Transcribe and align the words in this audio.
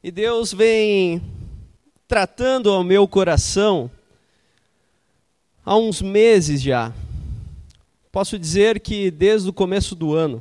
E 0.00 0.12
Deus 0.12 0.52
vem 0.52 1.20
tratando 2.06 2.70
ao 2.70 2.84
meu 2.84 3.08
coração 3.08 3.90
há 5.64 5.76
uns 5.76 6.00
meses 6.00 6.62
já. 6.62 6.92
Posso 8.12 8.38
dizer 8.38 8.78
que 8.78 9.10
desde 9.10 9.48
o 9.48 9.52
começo 9.52 9.96
do 9.96 10.14
ano. 10.14 10.40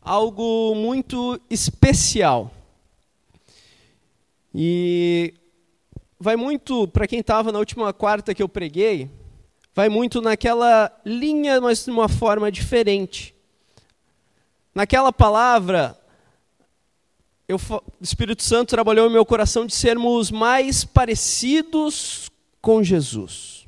Algo 0.00 0.72
muito 0.76 1.40
especial. 1.50 2.52
E 4.54 5.34
vai 6.18 6.36
muito, 6.36 6.86
para 6.86 7.08
quem 7.08 7.18
estava 7.18 7.50
na 7.50 7.58
última 7.58 7.92
quarta 7.92 8.32
que 8.32 8.42
eu 8.42 8.48
preguei, 8.48 9.10
vai 9.74 9.88
muito 9.88 10.22
naquela 10.22 10.96
linha, 11.04 11.60
mas 11.60 11.84
de 11.84 11.90
uma 11.90 12.08
forma 12.08 12.52
diferente. 12.52 13.34
Naquela 14.72 15.12
palavra, 15.12 15.99
eu, 17.50 17.56
o 17.56 17.82
Espírito 18.00 18.44
Santo 18.44 18.70
trabalhou 18.70 19.08
em 19.08 19.12
meu 19.12 19.26
coração 19.26 19.66
de 19.66 19.74
sermos 19.74 20.30
mais 20.30 20.84
parecidos 20.84 22.30
com 22.60 22.80
Jesus. 22.80 23.66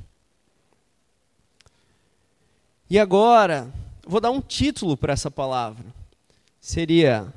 E 2.88 2.96
agora, 2.96 3.72
vou 4.06 4.20
dar 4.20 4.30
um 4.30 4.40
título 4.40 4.96
para 4.96 5.12
essa 5.12 5.30
palavra. 5.30 5.92
Seria 6.60 7.32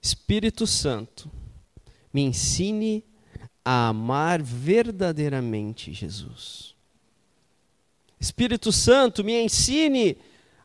Espírito 0.00 0.66
Santo, 0.66 1.30
me 2.10 2.22
ensine 2.22 3.04
a 3.62 3.88
amar 3.88 4.40
verdadeiramente 4.40 5.92
Jesus. 5.92 6.74
Espírito 8.18 8.72
Santo, 8.72 9.22
me 9.22 9.38
ensine 9.42 10.16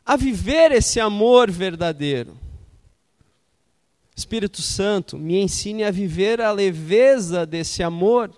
a 0.06 0.16
viver 0.16 0.72
esse 0.72 0.98
amor 0.98 1.50
verdadeiro. 1.50 2.38
Espírito 4.20 4.60
Santo, 4.60 5.16
me 5.16 5.40
ensine 5.40 5.82
a 5.82 5.90
viver 5.90 6.42
a 6.42 6.52
leveza 6.52 7.46
desse 7.46 7.82
amor. 7.82 8.30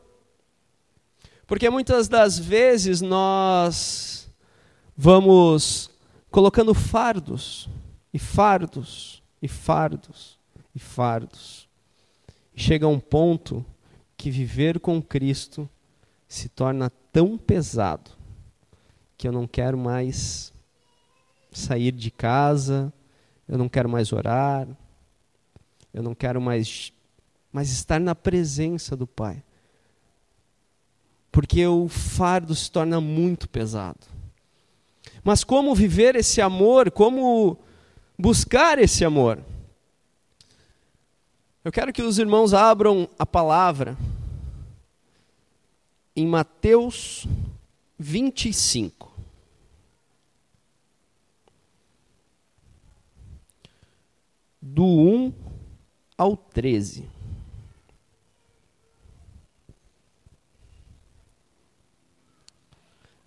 Porque 1.45 1.69
muitas 1.69 2.07
das 2.07 2.39
vezes 2.39 3.01
nós 3.01 4.31
vamos 4.97 5.91
colocando 6.31 6.73
fardos, 6.73 7.69
e 8.15 8.19
fardos, 8.19 9.23
e 9.43 9.49
fardos, 9.49 10.39
e 10.73 10.79
fardos. 10.79 11.69
E 12.55 12.63
chega 12.63 12.87
um 12.87 13.01
ponto 13.01 13.67
que 14.17 14.31
viver 14.31 14.79
com 14.79 15.03
Cristo 15.03 15.69
se 16.29 16.49
torna 16.49 16.91
tão 17.13 17.37
pesado 17.37 18.13
que 19.19 19.27
eu 19.27 19.33
não 19.33 19.49
quero 19.49 19.77
mais 19.77 20.53
sair 21.51 21.91
de 21.91 22.11
casa, 22.13 22.93
eu 23.49 23.59
não 23.59 23.69
quero 23.69 23.89
mais 23.89 24.13
orar, 24.13 24.69
eu 25.93 26.03
não 26.03 26.15
quero 26.15 26.41
mais, 26.41 26.93
mais 27.53 27.71
estar 27.71 28.01
na 28.01 28.15
presença 28.15 28.97
do 28.97 29.07
Pai. 29.07 29.43
Porque 31.31 31.67
o 31.67 31.89
fardo 31.89 32.55
se 32.55 32.71
torna 32.71 33.01
muito 33.01 33.49
pesado. 33.49 34.01
Mas 35.25 35.45
como 35.45 35.75
viver 35.75 36.17
esse 36.17 36.41
amor? 36.41 36.91
Como 36.91 37.59
buscar 38.19 38.79
esse 38.79 39.05
amor? 39.05 39.43
Eu 41.65 41.71
quero 41.71 41.93
que 41.93 42.03
os 42.03 42.19
irmãos 42.19 42.53
abram 42.53 43.09
a 43.19 43.25
palavra 43.25 43.97
em 46.17 46.27
Mateus 46.27 47.27
25. 47.99 49.13
Do 54.61 54.85
1 54.85 55.52
ao 56.17 56.37
13. 56.37 57.05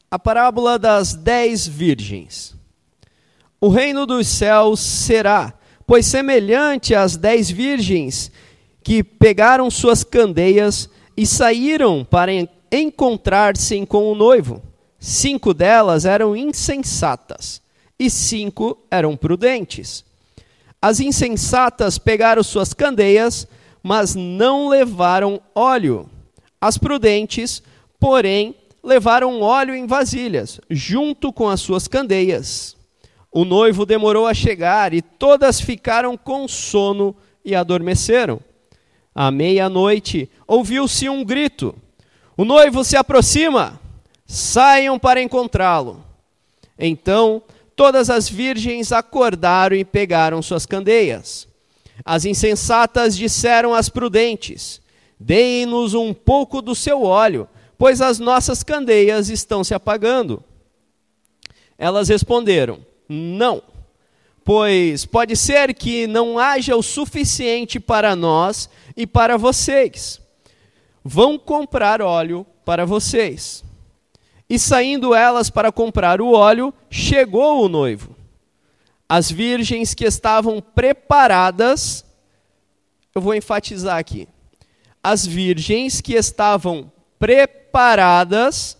A 0.09 0.19
parábola 0.19 0.79
das 0.79 1.13
dez 1.13 1.67
virgens. 1.67 2.55
O 3.59 3.67
reino 3.69 4.05
dos 4.05 4.27
céus 4.27 4.79
será, 4.79 5.53
pois 5.85 6.05
semelhante 6.05 6.95
às 6.95 7.17
dez 7.17 7.49
virgens 7.49 8.31
que 8.83 9.03
pegaram 9.03 9.69
suas 9.71 10.03
candeias 10.03 10.89
e 11.17 11.25
saíram 11.25 12.05
para 12.05 12.31
encontrar-se 12.71 13.85
com 13.85 14.11
o 14.11 14.15
noivo. 14.15 14.61
Cinco 14.99 15.53
delas 15.53 16.05
eram 16.05 16.35
insensatas 16.35 17.61
e 17.99 18.09
cinco 18.09 18.77
eram 18.89 19.17
prudentes. 19.17 20.05
As 20.81 20.99
insensatas 20.99 21.97
pegaram 21.97 22.43
suas 22.43 22.73
candeias, 22.73 23.47
mas 23.81 24.15
não 24.15 24.67
levaram 24.67 25.41
óleo. 25.53 26.09
As 26.59 26.77
prudentes, 26.77 27.61
porém, 27.99 28.55
levaram 28.83 29.41
óleo 29.41 29.73
em 29.73 29.87
vasilhas, 29.87 30.59
junto 30.69 31.33
com 31.33 31.49
as 31.49 31.59
suas 31.61 31.87
candeias. 31.87 32.75
O 33.31 33.43
noivo 33.43 33.85
demorou 33.85 34.27
a 34.27 34.33
chegar 34.33 34.93
e 34.93 35.01
todas 35.01 35.59
ficaram 35.59 36.15
com 36.15 36.47
sono 36.47 37.15
e 37.43 37.53
adormeceram. 37.53 38.39
À 39.13 39.29
meia-noite, 39.29 40.29
ouviu-se 40.47 41.09
um 41.09 41.23
grito: 41.23 41.75
O 42.37 42.45
noivo 42.45 42.83
se 42.83 42.95
aproxima! 42.95 43.79
Saiam 44.25 44.97
para 44.97 45.21
encontrá-lo. 45.21 46.03
Então 46.79 47.43
todas 47.75 48.09
as 48.09 48.29
virgens 48.29 48.91
acordaram 48.91 49.75
e 49.75 49.83
pegaram 49.83 50.41
suas 50.41 50.65
candeias. 50.65 51.47
As 52.03 52.25
insensatas 52.25 53.15
disseram 53.15 53.73
às 53.73 53.89
prudentes: 53.89 54.81
Deem-nos 55.19 55.93
um 55.93 56.13
pouco 56.13 56.61
do 56.61 56.75
seu 56.75 57.03
óleo, 57.03 57.47
pois 57.77 58.01
as 58.01 58.19
nossas 58.19 58.63
candeias 58.63 59.29
estão 59.29 59.63
se 59.63 59.73
apagando. 59.73 60.43
Elas 61.77 62.09
responderam: 62.09 62.79
Não, 63.07 63.61
pois 64.43 65.05
pode 65.05 65.35
ser 65.35 65.73
que 65.73 66.07
não 66.07 66.39
haja 66.39 66.75
o 66.75 66.83
suficiente 66.83 67.79
para 67.79 68.15
nós 68.15 68.69
e 68.95 69.05
para 69.05 69.37
vocês. 69.37 70.21
Vão 71.03 71.37
comprar 71.37 72.01
óleo 72.01 72.45
para 72.65 72.85
vocês. 72.85 73.63
E 74.49 74.59
saindo 74.59 75.15
elas 75.15 75.49
para 75.49 75.71
comprar 75.71 76.21
o 76.21 76.31
óleo, 76.31 76.73
chegou 76.89 77.63
o 77.63 77.69
noivo. 77.69 78.15
As 79.07 79.31
virgens 79.31 79.93
que 79.93 80.05
estavam 80.05 80.61
preparadas, 80.61 82.05
eu 83.13 83.21
vou 83.21 83.33
enfatizar 83.33 83.97
aqui. 83.97 84.27
As 85.03 85.25
virgens 85.25 86.01
que 86.01 86.13
estavam 86.13 86.91
preparadas 87.19 88.77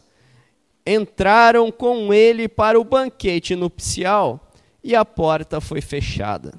entraram 0.86 1.72
com 1.72 2.14
ele 2.14 2.48
para 2.48 2.80
o 2.80 2.84
banquete 2.84 3.56
nupcial 3.56 4.52
e 4.84 4.96
a 4.96 5.04
porta 5.04 5.60
foi 5.60 5.82
fechada. 5.82 6.54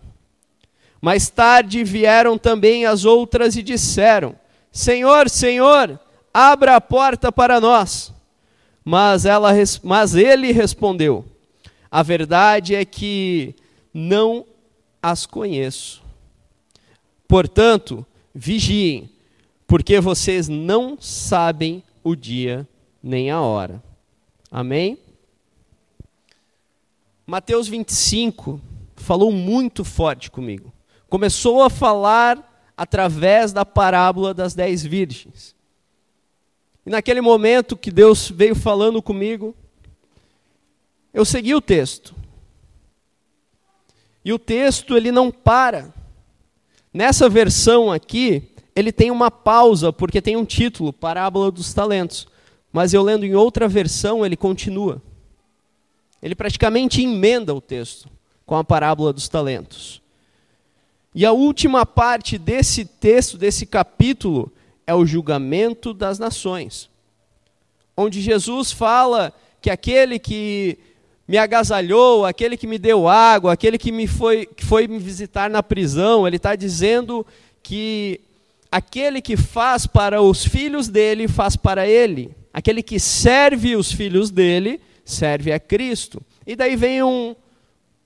Mais 1.01 1.29
tarde 1.29 1.85
vieram 1.85 2.37
também 2.37 2.87
as 2.87 3.05
outras 3.05 3.57
e 3.57 3.63
disseram: 3.63 4.35
Senhor, 4.73 5.31
Senhor, 5.31 6.01
abra 6.35 6.75
a 6.77 6.81
porta 6.81 7.31
para 7.31 7.61
nós. 7.61 8.13
Mas, 8.89 9.27
ela, 9.27 9.51
mas 9.83 10.15
ele 10.15 10.53
respondeu: 10.53 11.25
A 11.91 12.05
verdade 12.05 12.73
é 12.73 12.85
que 12.85 13.53
não 13.93 14.47
as 15.03 15.27
conheço. 15.27 16.01
Portanto, 17.27 18.07
vigiem, 18.33 19.11
porque 19.67 19.99
vocês 20.01 20.49
não 20.49 20.97
sabem 21.01 21.83
o 22.05 22.15
dia 22.15 22.65
nem 23.03 23.29
a 23.29 23.41
hora. 23.41 23.83
Amém? 24.53 24.97
Mateus 27.27 27.67
25 27.67 28.61
falou 28.95 29.33
muito 29.33 29.85
forte 29.85 30.31
comigo. 30.31 30.73
Começou 31.09 31.61
a 31.65 31.69
falar 31.69 32.71
através 32.77 33.53
da 33.53 33.65
parábola 33.65 34.33
das 34.33 34.55
dez 34.55 34.85
virgens. 34.85 35.56
E 36.87 36.91
naquele 36.91 37.21
momento 37.21 37.77
que 37.77 37.91
Deus 37.91 38.31
veio 38.31 38.55
falando 38.55 39.03
comigo, 39.03 39.55
eu 41.13 41.25
segui 41.25 41.53
o 41.53 41.61
texto. 41.61 42.15
E 44.25 44.33
o 44.33 44.39
texto 44.39 44.97
ele 44.97 45.11
não 45.11 45.33
para. 45.33 45.93
Nessa 46.95 47.29
versão 47.29 47.91
aqui, 47.91 48.55
ele 48.75 48.93
tem 48.93 49.11
uma 49.11 49.31
pausa 49.31 49.93
porque 49.93 50.23
tem 50.23 50.37
um 50.37 50.45
título, 50.45 50.93
Parábola 50.93 51.51
dos 51.51 51.75
Talentos. 51.75 52.29
Mas 52.73 52.95
eu 52.95 53.03
lendo 53.03 53.25
em 53.25 53.35
outra 53.35 53.67
versão, 53.67 54.25
ele 54.25 54.37
continua. 54.37 55.03
Ele 56.23 56.35
praticamente 56.35 57.03
emenda 57.03 57.55
o 57.55 57.61
texto 57.61 58.09
com 58.45 58.55
a 58.55 58.63
parábola 58.63 59.13
dos 59.13 59.29
talentos. 59.29 60.01
E 61.15 61.25
a 61.25 61.33
última 61.33 61.85
parte 61.85 62.39
desse 62.39 62.85
texto, 62.85 63.37
desse 63.37 63.67
capítulo, 63.67 64.53
é 64.87 64.95
o 64.95 65.05
julgamento 65.05 65.93
das 65.93 66.19
nações, 66.19 66.89
onde 67.97 68.21
Jesus 68.21 68.71
fala 68.71 69.33
que 69.61 69.71
aquele 69.71 70.19
que 70.19 70.79
me 71.27 71.39
agasalhou, 71.39 72.25
aquele 72.25 72.57
que 72.57 72.67
me 72.67 72.79
deu 72.79 73.09
água, 73.09 73.53
aquele 73.53 73.79
que 73.79 73.91
me 73.91 74.07
foi, 74.07 74.47
que 74.47 74.65
foi 74.65 74.87
me 74.87 74.99
visitar 74.99 75.51
na 75.51 75.63
prisão, 75.63 76.27
ele 76.27 76.37
está 76.37 76.55
dizendo 76.55 77.27
que 77.63 78.21
aquele 78.71 79.21
que 79.21 79.37
faz 79.37 79.87
para 79.87 80.23
os 80.23 80.45
filhos 80.45 80.89
dele, 80.89 81.27
faz 81.27 81.57
para 81.57 81.89
ele. 81.89 82.35
Aquele 82.53 82.83
que 82.83 83.01
serve 83.01 83.75
os 83.75 83.91
filhos 83.91 84.31
dele, 84.31 84.81
serve 85.05 85.53
a 85.53 85.59
Cristo. 85.59 86.23
E 86.47 86.55
daí 86.55 86.77
vem 86.77 87.03
um, 87.03 87.35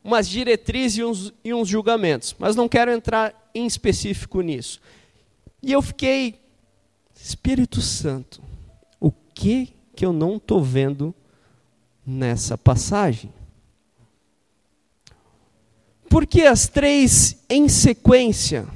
umas 0.02 0.28
diretrizes 0.28 0.98
e 0.98 1.04
uns, 1.04 1.32
e 1.44 1.52
uns 1.52 1.68
julgamentos, 1.68 2.34
mas 2.38 2.56
não 2.56 2.68
quero 2.68 2.90
entrar 2.90 3.34
em 3.54 3.66
específico 3.66 4.40
nisso. 4.40 4.80
E 5.62 5.72
eu 5.72 5.82
fiquei, 5.82 6.40
Espírito 7.22 7.80
Santo, 7.80 8.42
o 8.98 9.10
que 9.10 9.74
que 9.94 10.04
eu 10.04 10.12
não 10.12 10.36
estou 10.36 10.62
vendo 10.62 11.14
nessa 12.06 12.56
passagem? 12.56 13.32
Por 16.08 16.26
que 16.26 16.42
as 16.42 16.66
três 16.66 17.44
em 17.48 17.68
sequência? 17.68 18.66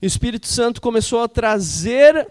O 0.00 0.04
Espírito 0.06 0.46
Santo 0.46 0.80
começou 0.80 1.22
a 1.22 1.28
trazer 1.28 2.30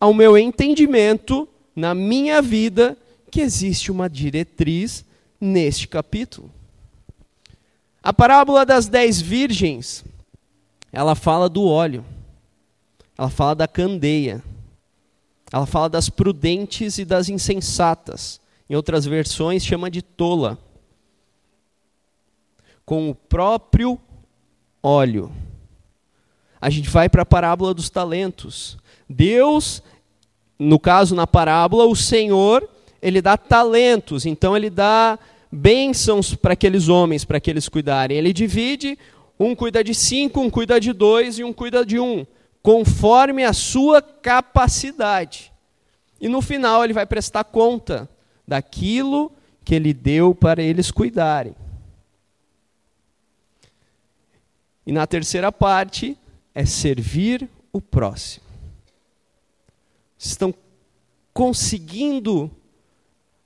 ao 0.00 0.14
meu 0.14 0.38
entendimento, 0.38 1.48
na 1.74 1.94
minha 1.94 2.40
vida, 2.40 2.96
que 3.30 3.40
existe 3.40 3.90
uma 3.90 4.08
diretriz 4.08 5.04
neste 5.40 5.86
capítulo. 5.86 6.50
A 8.02 8.12
parábola 8.12 8.64
das 8.64 8.86
dez 8.86 9.20
virgens, 9.20 10.04
ela 10.90 11.14
fala 11.14 11.48
do 11.48 11.64
óleo, 11.64 12.04
ela 13.18 13.28
fala 13.28 13.54
da 13.56 13.66
candeia, 13.66 14.42
ela 15.52 15.66
fala 15.66 15.88
das 15.88 16.08
prudentes 16.08 16.98
e 16.98 17.04
das 17.04 17.28
insensatas. 17.28 18.40
Em 18.70 18.76
outras 18.76 19.04
versões, 19.06 19.64
chama 19.64 19.90
de 19.90 20.02
tola. 20.02 20.56
Com 22.84 23.10
o 23.10 23.14
próprio 23.14 23.98
óleo. 24.80 25.32
A 26.60 26.70
gente 26.70 26.88
vai 26.88 27.08
para 27.08 27.22
a 27.22 27.26
parábola 27.26 27.74
dos 27.74 27.90
talentos. 27.90 28.78
Deus, 29.08 29.82
no 30.58 30.78
caso 30.78 31.14
na 31.14 31.26
parábola, 31.26 31.86
o 31.86 31.96
Senhor, 31.96 32.68
ele 33.00 33.22
dá 33.22 33.36
talentos, 33.36 34.26
então 34.26 34.56
ele 34.56 34.70
dá 34.70 35.18
bênçãos 35.50 36.34
para 36.34 36.52
aqueles 36.52 36.88
homens, 36.88 37.24
para 37.24 37.40
que 37.40 37.50
eles 37.50 37.68
cuidarem. 37.68 38.16
Ele 38.16 38.32
divide, 38.32 38.98
um 39.40 39.54
cuida 39.54 39.82
de 39.82 39.94
cinco, 39.94 40.40
um 40.40 40.50
cuida 40.50 40.78
de 40.78 40.92
dois 40.92 41.38
e 41.38 41.44
um 41.44 41.52
cuida 41.52 41.86
de 41.86 41.98
um, 41.98 42.26
conforme 42.62 43.44
a 43.44 43.52
sua 43.52 44.02
capacidade. 44.02 45.52
E 46.20 46.28
no 46.28 46.42
final 46.42 46.84
ele 46.84 46.92
vai 46.92 47.06
prestar 47.06 47.44
conta 47.44 48.08
daquilo 48.46 49.32
que 49.64 49.74
ele 49.74 49.92
deu 49.92 50.34
para 50.34 50.62
eles 50.62 50.90
cuidarem. 50.90 51.54
E 54.86 54.92
na 54.92 55.06
terceira 55.06 55.52
parte 55.52 56.16
é 56.54 56.64
servir 56.64 57.48
o 57.72 57.80
próximo. 57.80 58.46
Estão 60.18 60.52
conseguindo 61.32 62.50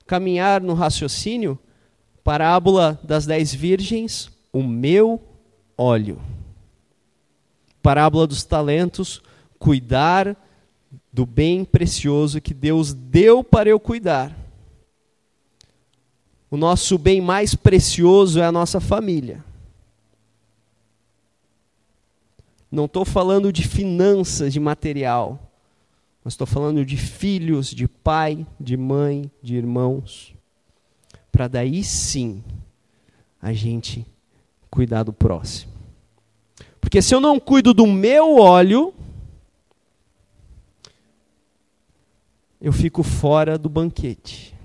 caminhar 0.07 0.61
no 0.61 0.73
raciocínio? 0.73 1.59
Parábola 2.23 2.99
das 3.03 3.25
dez 3.25 3.53
virgens, 3.53 4.31
o 4.51 4.63
meu 4.63 5.21
óleo. 5.77 6.21
Parábola 7.83 8.25
dos 8.25 8.43
talentos, 8.43 9.21
cuidar 9.59 10.35
do 11.11 11.25
bem 11.25 11.63
precioso 11.63 12.41
que 12.41 12.53
Deus 12.53 12.93
deu 12.93 13.43
para 13.43 13.69
eu 13.69 13.79
cuidar. 13.79 14.35
O 16.49 16.55
nosso 16.55 16.97
bem 16.97 17.19
mais 17.19 17.53
precioso 17.53 18.39
é 18.39 18.45
a 18.45 18.51
nossa 18.51 18.79
família. 18.79 19.43
Não 22.71 22.85
estou 22.85 23.03
falando 23.03 23.51
de 23.51 23.67
finanças, 23.67 24.53
de 24.53 24.59
material. 24.59 25.51
Mas 26.23 26.33
estou 26.33 26.47
falando 26.47 26.85
de 26.85 26.95
filhos, 26.95 27.67
de 27.67 27.87
pai, 27.87 28.47
de 28.59 28.77
mãe, 28.77 29.29
de 29.41 29.55
irmãos. 29.55 30.33
Para 31.31 31.47
daí 31.47 31.83
sim 31.83 32.41
a 33.41 33.51
gente 33.51 34.05
cuidar 34.69 35.03
do 35.03 35.11
próximo. 35.11 35.72
Porque 36.93 37.01
se 37.01 37.15
eu 37.15 37.19
não 37.19 37.39
cuido 37.39 37.73
do 37.73 37.87
meu 37.87 38.37
óleo, 38.37 38.93
eu 42.61 42.71
fico 42.71 43.01
fora 43.01 43.57
do 43.57 43.67
banquete. 43.67 44.55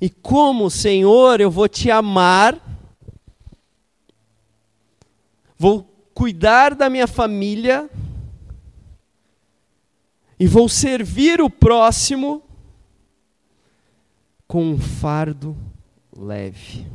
E 0.00 0.08
como, 0.08 0.70
Senhor, 0.70 1.38
eu 1.38 1.50
vou 1.50 1.68
te 1.68 1.90
amar, 1.90 2.58
vou 5.58 5.82
cuidar 6.14 6.74
da 6.74 6.88
minha 6.88 7.06
família, 7.06 7.90
e 10.40 10.46
vou 10.46 10.66
servir 10.66 11.42
o 11.42 11.50
próximo 11.50 12.42
com 14.48 14.64
um 14.64 14.80
fardo 14.80 15.54
leve. 16.16 16.93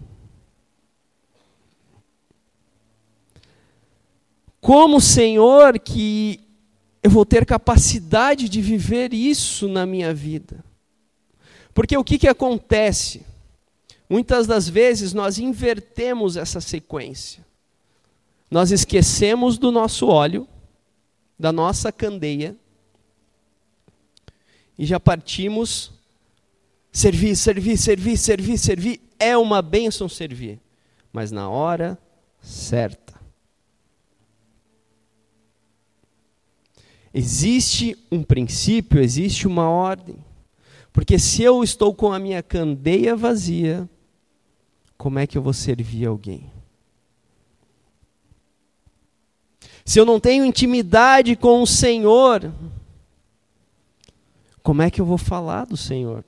Como 4.62 5.00
Senhor 5.00 5.80
que 5.80 6.40
eu 7.02 7.10
vou 7.10 7.26
ter 7.26 7.46
capacidade 7.46 8.50
de 8.50 8.62
viver 8.62 9.14
isso 9.14 9.68
na 9.68 9.86
minha 9.86 10.14
vida? 10.14 10.64
Porque 11.74 11.98
o 11.98 12.04
que, 12.04 12.20
que 12.20 12.28
acontece? 12.28 13.26
Muitas 14.10 14.48
das 14.48 14.68
vezes 14.68 15.14
nós 15.14 15.38
invertemos 15.38 16.36
essa 16.36 16.60
sequência. 16.60 17.46
Nós 18.50 18.72
esquecemos 18.72 19.58
do 19.58 19.72
nosso 19.72 20.08
óleo, 20.08 20.48
da 21.38 21.54
nossa 21.54 21.92
candeia, 21.92 22.56
e 24.78 24.86
já 24.86 25.00
partimos 25.00 25.92
servir, 26.92 27.36
servir, 27.36 27.78
servir, 27.78 28.18
servir, 28.18 28.58
servir. 28.58 29.02
É 29.20 29.38
uma 29.38 29.62
bênção 29.62 30.10
servir, 30.10 30.60
mas 31.14 31.32
na 31.32 31.50
hora 31.50 31.98
certa. 32.42 33.09
Existe 37.14 37.98
um 38.12 38.24
princípio, 38.24 39.02
existe 39.02 39.48
uma 39.48 39.70
ordem. 39.70 40.16
Porque 40.92 41.18
se 41.18 41.44
eu 41.44 41.64
estou 41.64 41.94
com 41.94 42.12
a 42.12 42.20
minha 42.20 42.44
candeia 42.44 43.16
vazia, 43.16 43.90
como 44.98 45.20
é 45.20 45.26
que 45.26 45.38
eu 45.38 45.42
vou 45.42 45.54
servir 45.54 46.06
alguém? 46.06 46.52
Se 49.86 50.00
eu 50.00 50.06
não 50.06 50.20
tenho 50.20 50.46
intimidade 50.46 51.36
com 51.36 51.64
o 51.64 51.68
Senhor, 51.68 52.52
como 54.62 54.82
é 54.82 54.92
que 54.92 55.02
eu 55.02 55.06
vou 55.06 55.18
falar 55.18 55.66
do 55.66 55.78
Senhor? 55.78 56.24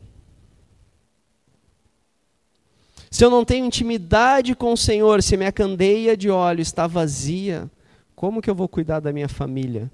Se 3.12 3.26
eu 3.26 3.30
não 3.30 3.44
tenho 3.44 3.66
intimidade 3.66 4.56
com 4.56 4.72
o 4.74 4.78
Senhor, 4.78 5.22
se 5.22 5.36
minha 5.36 5.52
candeia 5.52 6.16
de 6.16 6.30
óleo 6.30 6.62
está 6.62 6.88
vazia, 6.88 7.70
como 8.16 8.42
que 8.42 8.50
eu 8.50 8.56
vou 8.56 8.70
cuidar 8.70 9.00
da 9.00 9.12
minha 9.12 9.28
família? 9.28 9.92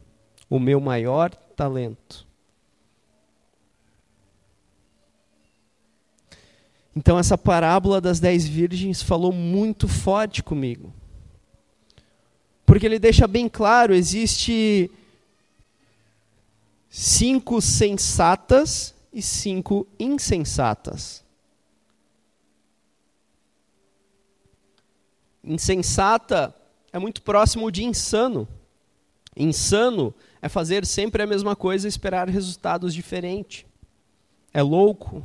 O 0.50 0.60
meu 0.60 0.80
maior 0.80 1.34
talento. 1.56 2.26
Então, 6.96 7.20
essa 7.20 7.38
parábola 7.38 8.02
das 8.02 8.20
dez 8.20 8.48
virgens 8.48 9.04
falou 9.04 9.32
muito 9.32 9.88
forte 9.88 10.42
comigo. 10.42 10.92
Porque 12.66 12.86
ele 12.86 12.98
deixa 12.98 13.28
bem 13.28 13.48
claro: 13.48 13.94
existe 13.94 14.90
cinco 16.90 17.62
sensatas 17.62 18.96
e 19.14 19.22
cinco 19.22 19.88
insensatas. 20.00 21.24
Insensata 25.44 26.54
é 26.92 27.00
muito 27.00 27.22
próximo 27.22 27.72
de 27.72 27.84
insano. 27.84 28.48
Insano 29.36 30.14
é 30.42 30.50
fazer 30.50 30.86
sempre 30.86 31.24
a 31.24 31.28
mesma 31.28 31.56
coisa 31.56 31.88
e 31.88 31.90
esperar 31.90 32.30
resultados 32.30 32.94
diferentes. 32.94 33.66
É 34.54 34.62
louco. 34.62 35.24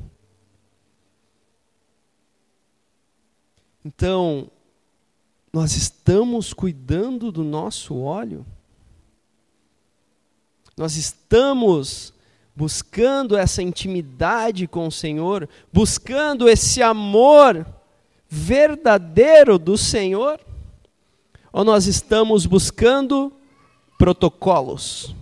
Então, 3.85 4.51
nós 5.53 5.77
estamos 5.77 6.53
cuidando 6.53 7.31
do 7.31 7.45
nosso 7.45 7.99
óleo? 7.99 8.47
Nós 10.77 10.97
estamos 10.97 12.15
buscando 12.55 13.37
essa 13.37 13.63
intimidade 13.63 14.67
com 14.67 14.87
o 14.87 14.93
Senhor, 14.93 15.49
buscando 15.73 16.49
esse 16.49 16.83
amor 16.83 17.67
verdadeiro 18.29 19.59
do 19.59 19.77
Senhor? 19.77 20.41
Ou 21.53 21.65
nós 21.65 21.87
estamos 21.87 22.47
buscando 22.47 23.33
protocolos? 24.03 25.15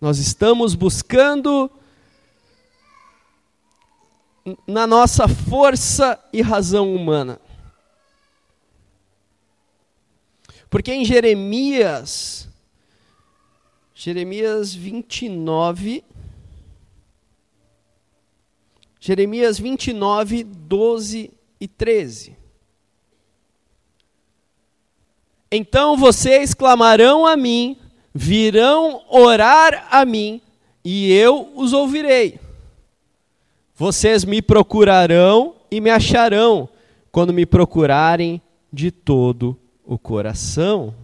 Nós 0.00 0.16
estamos 0.16 0.74
buscando 0.74 1.70
na 4.66 4.86
nossa 4.86 5.28
força 5.28 6.18
e 6.32 6.40
razão 6.40 6.94
humana. 6.94 7.38
Porque 10.70 10.90
em 10.90 11.04
Jeremias, 11.04 12.48
Jeremias 13.94 14.74
29, 14.74 16.02
Jeremias 18.98 19.58
29, 19.58 20.44
12 20.44 21.30
e 21.60 21.68
13. 21.68 22.41
Então 25.54 25.98
vocês 25.98 26.54
clamarão 26.54 27.26
a 27.26 27.36
mim, 27.36 27.76
virão 28.14 29.02
orar 29.06 29.86
a 29.90 30.02
mim, 30.02 30.40
e 30.82 31.12
eu 31.12 31.52
os 31.54 31.74
ouvirei. 31.74 32.40
Vocês 33.74 34.24
me 34.24 34.40
procurarão 34.40 35.54
e 35.70 35.78
me 35.78 35.90
acharão, 35.90 36.70
quando 37.10 37.34
me 37.34 37.44
procurarem 37.44 38.40
de 38.72 38.90
todo 38.90 39.54
o 39.84 39.98
coração. 39.98 40.94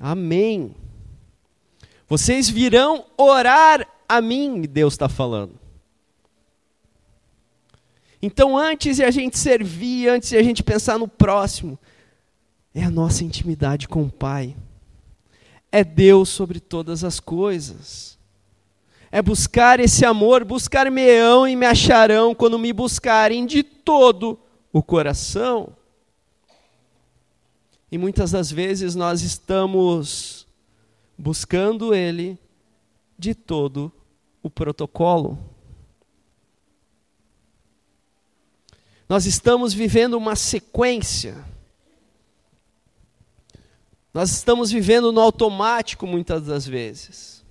Amém. 0.00 0.74
Vocês 2.08 2.48
virão 2.48 3.04
orar 3.14 3.86
a 4.08 4.22
mim, 4.22 4.62
Deus 4.62 4.94
está 4.94 5.06
falando. 5.06 5.52
Então, 8.22 8.56
antes 8.56 8.96
de 8.96 9.04
a 9.04 9.10
gente 9.10 9.38
servir, 9.38 10.08
antes 10.08 10.30
de 10.30 10.36
a 10.38 10.42
gente 10.42 10.62
pensar 10.62 10.98
no 10.98 11.06
próximo, 11.06 11.78
é 12.74 12.84
a 12.84 12.90
nossa 12.90 13.24
intimidade 13.24 13.88
com 13.88 14.04
o 14.04 14.10
Pai. 14.10 14.56
É 15.72 15.82
Deus 15.84 16.28
sobre 16.28 16.60
todas 16.60 17.04
as 17.04 17.20
coisas. 17.20 18.18
É 19.10 19.20
buscar 19.20 19.80
esse 19.80 20.04
amor, 20.04 20.44
buscar-me-ão 20.44 21.46
e 21.46 21.56
me 21.56 21.66
acharão 21.66 22.34
quando 22.34 22.58
me 22.58 22.72
buscarem 22.72 23.44
de 23.44 23.62
todo 23.62 24.38
o 24.72 24.82
coração. 24.82 25.76
E 27.90 27.98
muitas 27.98 28.30
das 28.30 28.52
vezes 28.52 28.94
nós 28.94 29.22
estamos 29.22 30.46
buscando 31.18 31.92
Ele 31.92 32.38
de 33.18 33.34
todo 33.34 33.92
o 34.42 34.48
protocolo. 34.48 35.38
Nós 39.08 39.26
estamos 39.26 39.74
vivendo 39.74 40.14
uma 40.14 40.36
sequência 40.36 41.49
nós 44.12 44.30
estamos 44.30 44.70
vivendo 44.70 45.12
no 45.12 45.20
automático 45.20 46.06
muitas 46.06 46.46
das 46.46 46.66
vezes. 46.66 47.44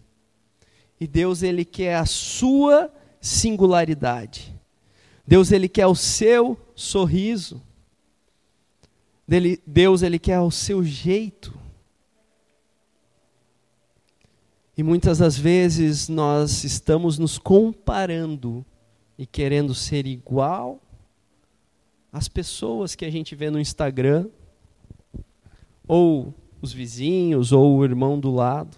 E 1.00 1.08
Deus 1.08 1.42
ele 1.42 1.64
quer 1.64 1.96
a 1.96 2.06
sua 2.06 2.94
singularidade. 3.22 4.54
Deus 5.26 5.52
ele 5.52 5.70
quer 5.70 5.88
o 5.88 5.96
seu 5.96 6.58
sorriso. 6.76 7.62
Deus 9.66 10.02
ele 10.02 10.20
quer 10.20 10.40
o 10.40 10.52
seu 10.52 10.84
jeito. 10.84 11.58
E 14.76 14.84
muitas 14.84 15.20
das 15.20 15.38
vezes 15.38 16.10
nós 16.10 16.64
estamos 16.64 17.18
nos 17.18 17.38
comparando 17.38 18.66
e 19.18 19.26
querendo 19.26 19.76
ser 19.76 20.08
igual 20.08 20.82
às 22.12 22.28
pessoas 22.28 22.96
que 22.96 23.06
a 23.06 23.10
gente 23.10 23.36
vê 23.36 23.50
no 23.50 23.60
Instagram 23.60 24.28
ou 25.88 26.34
os 26.62 26.74
vizinhos 26.74 27.52
ou 27.52 27.78
o 27.78 27.84
irmão 27.84 28.20
do 28.20 28.32
lado. 28.32 28.76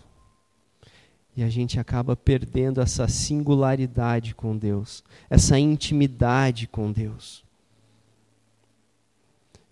E 1.35 1.43
a 1.43 1.50
gente 1.50 1.79
acaba 1.79 2.15
perdendo 2.15 2.81
essa 2.81 3.07
singularidade 3.07 4.35
com 4.35 4.57
Deus, 4.57 5.03
essa 5.29 5.57
intimidade 5.57 6.67
com 6.67 6.91
Deus. 6.91 7.43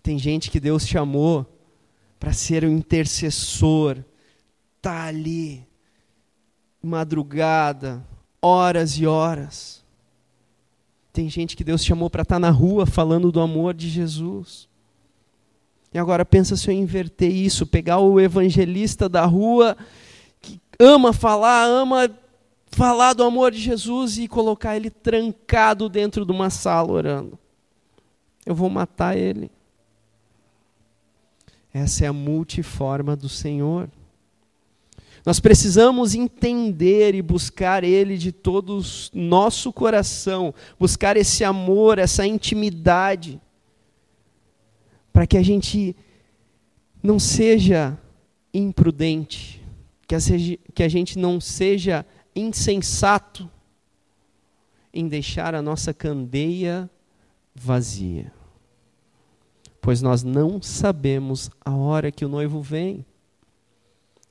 Tem 0.02 0.18
gente 0.18 0.50
que 0.50 0.58
Deus 0.58 0.86
chamou 0.86 1.46
para 2.18 2.32
ser 2.32 2.64
um 2.64 2.70
intercessor, 2.70 4.02
tá 4.80 5.04
ali, 5.04 5.66
madrugada, 6.82 8.04
horas 8.40 8.92
e 8.98 9.06
horas. 9.06 9.84
Tem 11.12 11.28
gente 11.28 11.56
que 11.56 11.64
Deus 11.64 11.84
chamou 11.84 12.08
para 12.08 12.22
estar 12.22 12.36
tá 12.36 12.40
na 12.40 12.50
rua 12.50 12.86
falando 12.86 13.30
do 13.30 13.40
amor 13.40 13.74
de 13.74 13.88
Jesus. 13.88 14.69
E 15.92 15.98
agora 15.98 16.24
pensa 16.24 16.56
se 16.56 16.68
eu 16.68 16.74
inverter 16.74 17.30
isso, 17.30 17.66
pegar 17.66 17.98
o 17.98 18.20
evangelista 18.20 19.08
da 19.08 19.24
rua 19.24 19.76
que 20.40 20.60
ama 20.78 21.12
falar, 21.12 21.64
ama 21.64 22.10
falar 22.70 23.12
do 23.12 23.24
amor 23.24 23.50
de 23.50 23.58
Jesus 23.58 24.16
e 24.18 24.28
colocar 24.28 24.76
ele 24.76 24.90
trancado 24.90 25.88
dentro 25.88 26.24
de 26.24 26.30
uma 26.30 26.48
sala 26.48 26.92
orando. 26.92 27.38
Eu 28.46 28.54
vou 28.54 28.70
matar 28.70 29.16
ele. 29.16 29.50
Essa 31.74 32.04
é 32.04 32.08
a 32.08 32.12
multiforma 32.12 33.16
do 33.16 33.28
Senhor. 33.28 33.88
Nós 35.24 35.38
precisamos 35.38 36.14
entender 36.14 37.14
e 37.14 37.20
buscar 37.20 37.84
Ele 37.84 38.16
de 38.16 38.32
todo 38.32 38.78
o 38.78 38.82
nosso 39.12 39.72
coração, 39.72 40.54
buscar 40.78 41.16
esse 41.16 41.44
amor, 41.44 41.98
essa 41.98 42.26
intimidade 42.26 43.40
para 45.20 45.26
que 45.26 45.36
a 45.36 45.42
gente 45.42 45.94
não 47.02 47.18
seja 47.18 47.94
imprudente, 48.54 49.62
que 50.08 50.14
a, 50.14 50.18
que 50.74 50.82
a 50.82 50.88
gente 50.88 51.18
não 51.18 51.38
seja 51.38 52.06
insensato 52.34 53.46
em 54.94 55.06
deixar 55.06 55.54
a 55.54 55.60
nossa 55.60 55.92
candeia 55.92 56.88
vazia. 57.54 58.32
Pois 59.78 60.00
nós 60.00 60.22
não 60.22 60.62
sabemos 60.62 61.50
a 61.62 61.74
hora 61.74 62.10
que 62.10 62.24
o 62.24 62.28
noivo 62.28 62.62
vem. 62.62 63.04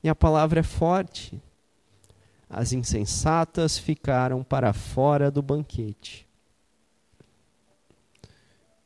E 0.03 0.09
a 0.09 0.15
palavra 0.15 0.61
é 0.61 0.63
forte. 0.63 1.39
As 2.49 2.73
insensatas 2.73 3.77
ficaram 3.77 4.43
para 4.43 4.73
fora 4.73 5.29
do 5.29 5.43
banquete. 5.43 6.27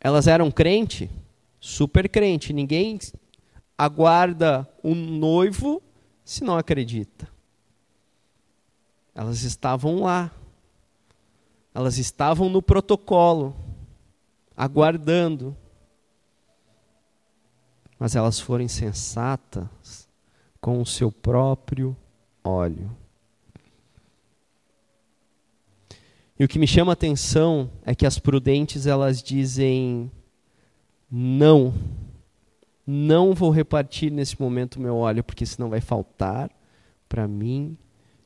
Elas 0.01 0.27
eram 0.27 0.51
crente? 0.51 1.09
Super 1.63 2.09
crente. 2.09 2.51
Ninguém 2.51 2.99
aguarda 3.77 4.69
um 4.83 4.93
noivo 4.93 5.81
se 6.25 6.43
não 6.43 6.57
acredita. 6.57 7.31
Elas 9.15 9.43
estavam 9.43 10.01
lá. 10.01 10.29
Elas 11.73 11.97
estavam 11.97 12.49
no 12.49 12.61
protocolo, 12.61 13.55
aguardando. 14.57 15.55
Mas 17.97 18.13
elas 18.13 18.41
foram 18.41 18.65
insensatas 18.65 20.09
com 20.59 20.81
o 20.81 20.85
seu 20.85 21.09
próprio 21.09 21.95
óleo. 22.43 22.95
E 26.37 26.43
o 26.43 26.47
que 26.47 26.59
me 26.59 26.67
chama 26.67 26.91
a 26.91 26.93
atenção 26.93 27.71
é 27.85 27.95
que 27.95 28.05
as 28.05 28.19
prudentes 28.19 28.85
elas 28.85 29.23
dizem 29.23 30.11
não, 31.15 31.71
não 32.87 33.35
vou 33.35 33.51
repartir 33.51 34.11
nesse 34.11 34.41
momento 34.41 34.81
meu 34.81 34.95
óleo, 34.95 35.23
porque 35.23 35.45
senão 35.45 35.69
vai 35.69 35.79
faltar 35.79 36.49
para 37.07 37.27
mim 37.27 37.77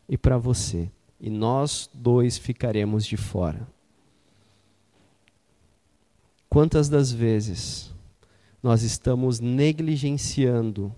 e 0.08 0.17
para 0.17 0.38
você. 0.38 0.89
E 1.20 1.29
nós 1.29 1.89
dois 1.94 2.38
ficaremos 2.38 3.06
de 3.06 3.17
fora. 3.17 3.67
Quantas 6.50 6.88
das 6.88 7.12
vezes 7.12 7.94
nós 8.63 8.84
estamos 8.84 9.41
negligenciando 9.41 10.96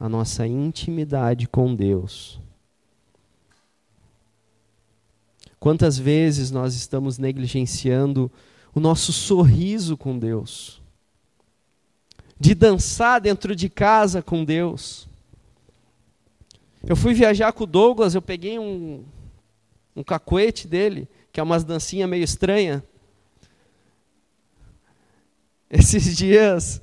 a 0.00 0.08
nossa 0.08 0.44
intimidade 0.48 1.46
com 1.46 1.76
Deus? 1.76 2.40
Quantas 5.60 5.96
vezes 5.96 6.50
nós 6.50 6.74
estamos 6.74 7.18
negligenciando 7.18 8.28
o 8.74 8.80
nosso 8.80 9.12
sorriso 9.12 9.96
com 9.96 10.18
Deus? 10.18 10.82
De 12.38 12.54
dançar 12.54 13.20
dentro 13.20 13.54
de 13.54 13.68
casa 13.68 14.22
com 14.22 14.44
Deus. 14.44 15.08
Eu 16.86 16.96
fui 16.96 17.14
viajar 17.14 17.52
com 17.52 17.64
o 17.64 17.66
Douglas, 17.66 18.14
eu 18.14 18.20
peguei 18.20 18.58
um, 18.58 19.04
um 19.96 20.02
cacuete 20.02 20.68
dele, 20.68 21.08
que 21.32 21.40
é 21.40 21.42
umas 21.42 21.64
dancinhas 21.64 22.08
meio 22.08 22.24
estranha. 22.24 22.84
Esses 25.70 26.14
dias, 26.16 26.82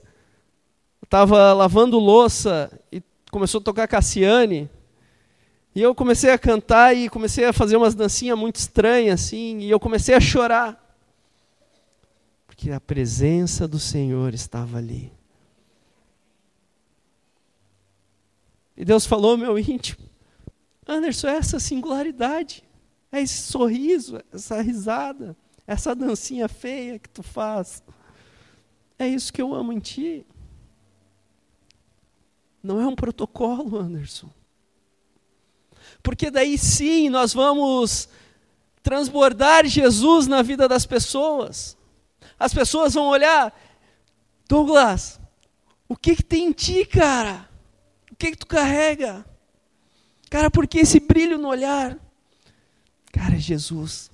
eu 1.01 1.05
estava 1.05 1.53
lavando 1.53 1.99
louça 1.99 2.71
e 2.91 3.01
começou 3.29 3.61
a 3.61 3.63
tocar 3.63 3.87
Cassiane. 3.87 4.69
E 5.73 5.81
eu 5.81 5.93
comecei 5.95 6.31
a 6.31 6.37
cantar 6.37 6.95
e 6.95 7.07
comecei 7.07 7.45
a 7.45 7.53
fazer 7.53 7.77
umas 7.77 7.95
dancinhas 7.95 8.37
muito 8.37 8.57
estranhas, 8.57 9.21
assim, 9.21 9.59
e 9.59 9.69
eu 9.69 9.79
comecei 9.79 10.13
a 10.15 10.19
chorar. 10.19 10.77
Porque 12.45 12.71
a 12.71 12.79
presença 12.79 13.67
do 13.67 13.79
Senhor 13.79 14.33
estava 14.33 14.77
ali. 14.77 15.11
E 18.81 18.83
Deus 18.83 19.05
falou 19.05 19.37
meu 19.37 19.59
íntimo, 19.59 20.09
Anderson, 20.87 21.27
essa 21.27 21.59
singularidade, 21.59 22.63
é 23.11 23.21
esse 23.21 23.43
sorriso, 23.43 24.19
essa 24.33 24.59
risada, 24.59 25.37
essa 25.67 25.93
dancinha 25.93 26.49
feia 26.49 26.97
que 26.97 27.07
tu 27.07 27.21
faz. 27.21 27.83
É 28.97 29.07
isso 29.07 29.31
que 29.31 29.39
eu 29.39 29.53
amo 29.53 29.71
em 29.71 29.77
ti. 29.77 30.25
Não 32.63 32.81
é 32.81 32.87
um 32.87 32.95
protocolo, 32.95 33.77
Anderson. 33.77 34.31
Porque 36.01 36.31
daí 36.31 36.57
sim 36.57 37.07
nós 37.07 37.35
vamos 37.35 38.09
transbordar 38.81 39.63
Jesus 39.67 40.25
na 40.25 40.41
vida 40.41 40.67
das 40.67 40.87
pessoas. 40.87 41.77
As 42.39 42.51
pessoas 42.51 42.95
vão 42.95 43.09
olhar, 43.09 43.55
Douglas, 44.47 45.19
o 45.87 45.95
que, 45.95 46.15
que 46.15 46.23
tem 46.23 46.47
em 46.47 46.51
ti, 46.51 46.83
cara? 46.83 47.50
Que, 48.21 48.29
que 48.29 48.37
tu 48.37 48.45
carrega? 48.45 49.25
Cara, 50.29 50.51
por 50.51 50.67
que 50.67 50.77
esse 50.77 50.99
brilho 50.99 51.39
no 51.39 51.47
olhar? 51.47 51.97
Cara, 53.11 53.33
é 53.33 53.39
Jesus. 53.39 54.11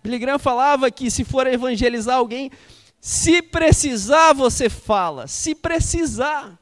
Billy 0.00 0.20
Graham 0.20 0.38
falava 0.38 0.92
que 0.92 1.10
se 1.10 1.24
for 1.24 1.48
evangelizar 1.48 2.18
alguém, 2.18 2.52
se 3.00 3.42
precisar 3.42 4.32
você 4.32 4.70
fala, 4.70 5.26
se 5.26 5.52
precisar. 5.52 6.56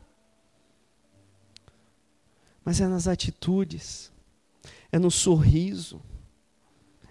Mas 2.64 2.80
é 2.80 2.87
nas 2.87 3.07
atitudes, 3.07 4.11
é 4.90 4.99
no 4.99 5.11
sorriso, 5.11 6.00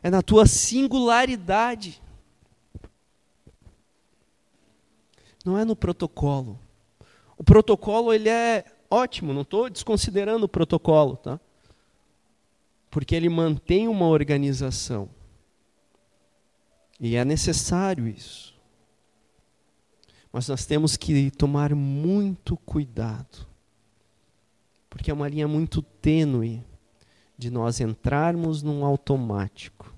é 0.02 0.10
na 0.10 0.24
tua 0.24 0.48
singularidade. 0.48 2.02
Não 5.46 5.60
é 5.60 5.64
no 5.64 5.76
protocolo. 5.76 6.60
O 7.38 7.44
protocolo 7.44 8.14
ele 8.14 8.30
é 8.30 8.66
ótimo, 8.90 9.34
não 9.34 9.42
estou 9.42 9.70
desconsiderando 9.70 10.46
o 10.46 10.50
protocolo, 10.50 11.18
tá? 11.18 11.40
Porque 12.90 13.16
ele 13.16 13.30
mantém 13.30 13.88
uma 13.88 14.08
organização. 14.08 15.10
E 17.00 17.16
é 17.16 17.24
necessário 17.24 18.08
isso. 18.08 18.56
Mas 20.32 20.48
nós 20.48 20.66
temos 20.66 20.98
que 20.98 21.30
tomar 21.32 21.76
muito 21.76 22.58
cuidado. 22.58 23.46
Porque 24.90 25.12
é 25.12 25.14
uma 25.14 25.28
linha 25.28 25.48
muito 25.48 25.82
tênue 25.82 26.64
de 27.38 27.52
nós 27.52 27.80
entrarmos 27.80 28.64
num 28.64 28.84
automático. 28.84 29.94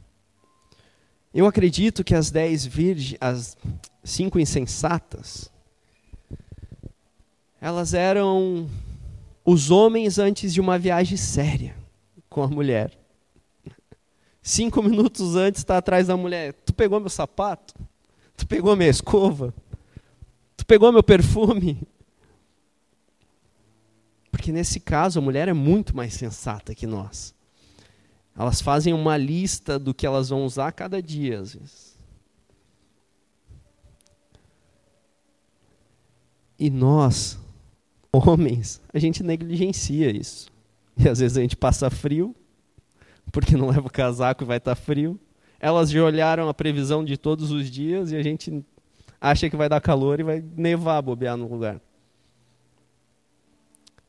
Eu 1.33 1.45
acredito 1.45 2.03
que 2.03 2.15
as 2.15 2.31
dez 2.31 2.65
virgens, 2.65 3.17
as 3.21 3.57
cinco 4.03 4.39
insensatas, 4.39 5.49
elas 7.61 7.93
eram 7.93 8.69
os 9.43 9.71
homens 9.71 10.17
antes 10.17 10.53
de 10.53 10.61
uma 10.61 10.77
viagem 10.77 11.17
séria 11.17 11.75
com 12.29 12.43
a 12.43 12.47
mulher. 12.47 12.97
Cinco 14.41 14.81
minutos 14.81 15.35
antes 15.35 15.59
está 15.59 15.77
atrás 15.77 16.07
da 16.07 16.15
mulher. 16.15 16.53
Tu 16.65 16.73
pegou 16.73 16.99
meu 16.99 17.09
sapato? 17.09 17.73
Tu 18.37 18.47
pegou 18.47 18.75
minha 18.75 18.89
escova? 18.89 19.53
Tu 20.55 20.65
pegou 20.65 20.91
meu 20.91 21.03
perfume? 21.03 21.81
Porque 24.31 24.51
nesse 24.51 24.79
caso 24.79 25.19
a 25.19 25.21
mulher 25.21 25.47
é 25.47 25.53
muito 25.53 25.95
mais 25.95 26.13
sensata 26.13 26.73
que 26.73 26.87
nós. 26.87 27.35
Elas 28.37 28.61
fazem 28.61 28.93
uma 28.93 29.17
lista 29.17 29.77
do 29.77 29.93
que 29.93 30.05
elas 30.05 30.29
vão 30.29 30.45
usar 30.45 30.71
cada 30.71 31.01
dia, 31.01 31.41
às 31.41 31.53
vezes. 31.53 31.99
E 36.57 36.69
nós, 36.69 37.37
homens, 38.11 38.81
a 38.93 38.99
gente 38.99 39.23
negligencia 39.23 40.09
isso. 40.09 40.51
E 40.97 41.07
às 41.07 41.19
vezes 41.19 41.37
a 41.37 41.41
gente 41.41 41.55
passa 41.55 41.89
frio, 41.89 42.35
porque 43.31 43.55
não 43.55 43.69
leva 43.69 43.87
o 43.87 43.91
casaco 43.91 44.43
e 44.43 44.47
vai 44.47 44.57
estar 44.57 44.75
tá 44.75 44.81
frio. 44.81 45.19
Elas 45.59 45.89
já 45.89 46.03
olharam 46.03 46.49
a 46.49 46.53
previsão 46.53 47.03
de 47.03 47.17
todos 47.17 47.51
os 47.51 47.69
dias 47.69 48.11
e 48.11 48.15
a 48.15 48.23
gente 48.23 48.63
acha 49.19 49.49
que 49.49 49.55
vai 49.55 49.69
dar 49.69 49.81
calor 49.81 50.19
e 50.19 50.23
vai 50.23 50.43
nevar, 50.55 51.01
bobear 51.01 51.37
no 51.37 51.47
lugar. 51.47 51.81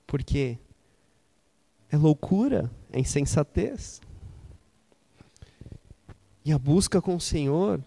Por 0.06 0.22
quê? 0.22 0.58
É 1.90 1.96
loucura, 1.96 2.70
é 2.92 3.00
insensatez. 3.00 4.00
E 6.44 6.52
a 6.52 6.58
busca 6.58 7.02
com 7.02 7.16
o 7.16 7.20
Senhor 7.20 7.82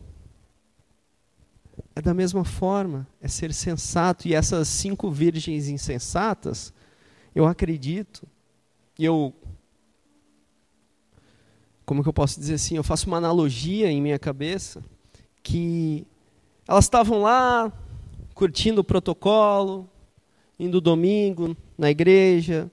é 1.95 2.01
da 2.01 2.13
mesma 2.13 2.43
forma, 2.43 3.07
é 3.21 3.27
ser 3.27 3.53
sensato. 3.53 4.27
E 4.27 4.33
essas 4.33 4.67
cinco 4.67 5.11
virgens 5.11 5.67
insensatas, 5.67 6.73
eu 7.35 7.45
acredito, 7.45 8.27
e 8.97 9.05
eu 9.05 9.33
como 11.85 12.01
que 12.01 12.07
eu 12.07 12.13
posso 12.13 12.39
dizer 12.39 12.53
assim, 12.53 12.77
eu 12.77 12.83
faço 12.83 13.07
uma 13.07 13.17
analogia 13.17 13.91
em 13.91 14.01
minha 14.01 14.17
cabeça 14.17 14.81
que 15.41 16.07
elas 16.67 16.85
estavam 16.85 17.21
lá 17.21 17.71
curtindo 18.33 18.81
o 18.81 18.83
protocolo, 18.83 19.89
indo 20.57 20.79
domingo 20.79 21.55
na 21.77 21.91
igreja, 21.91 22.71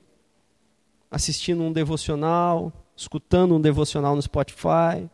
assistindo 1.10 1.62
um 1.62 1.72
devocional, 1.72 2.72
escutando 2.96 3.56
um 3.56 3.60
devocional 3.60 4.14
no 4.14 4.22
Spotify, 4.22 5.10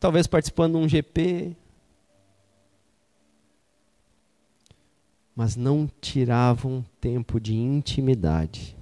talvez 0.00 0.26
participando 0.26 0.78
de 0.78 0.84
um 0.84 0.88
GP, 0.88 1.54
mas 5.38 5.54
não 5.54 5.88
tiravam 6.00 6.84
tempo 7.00 7.38
de 7.38 7.54
intimidade 7.54 8.76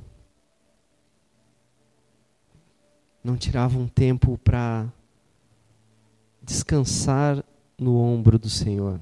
não 3.26 3.36
tirava 3.36 3.76
um 3.76 3.88
tempo 3.88 4.38
para 4.38 4.86
descansar 6.40 7.44
no 7.76 7.96
ombro 7.96 8.38
do 8.38 8.48
Senhor. 8.48 9.00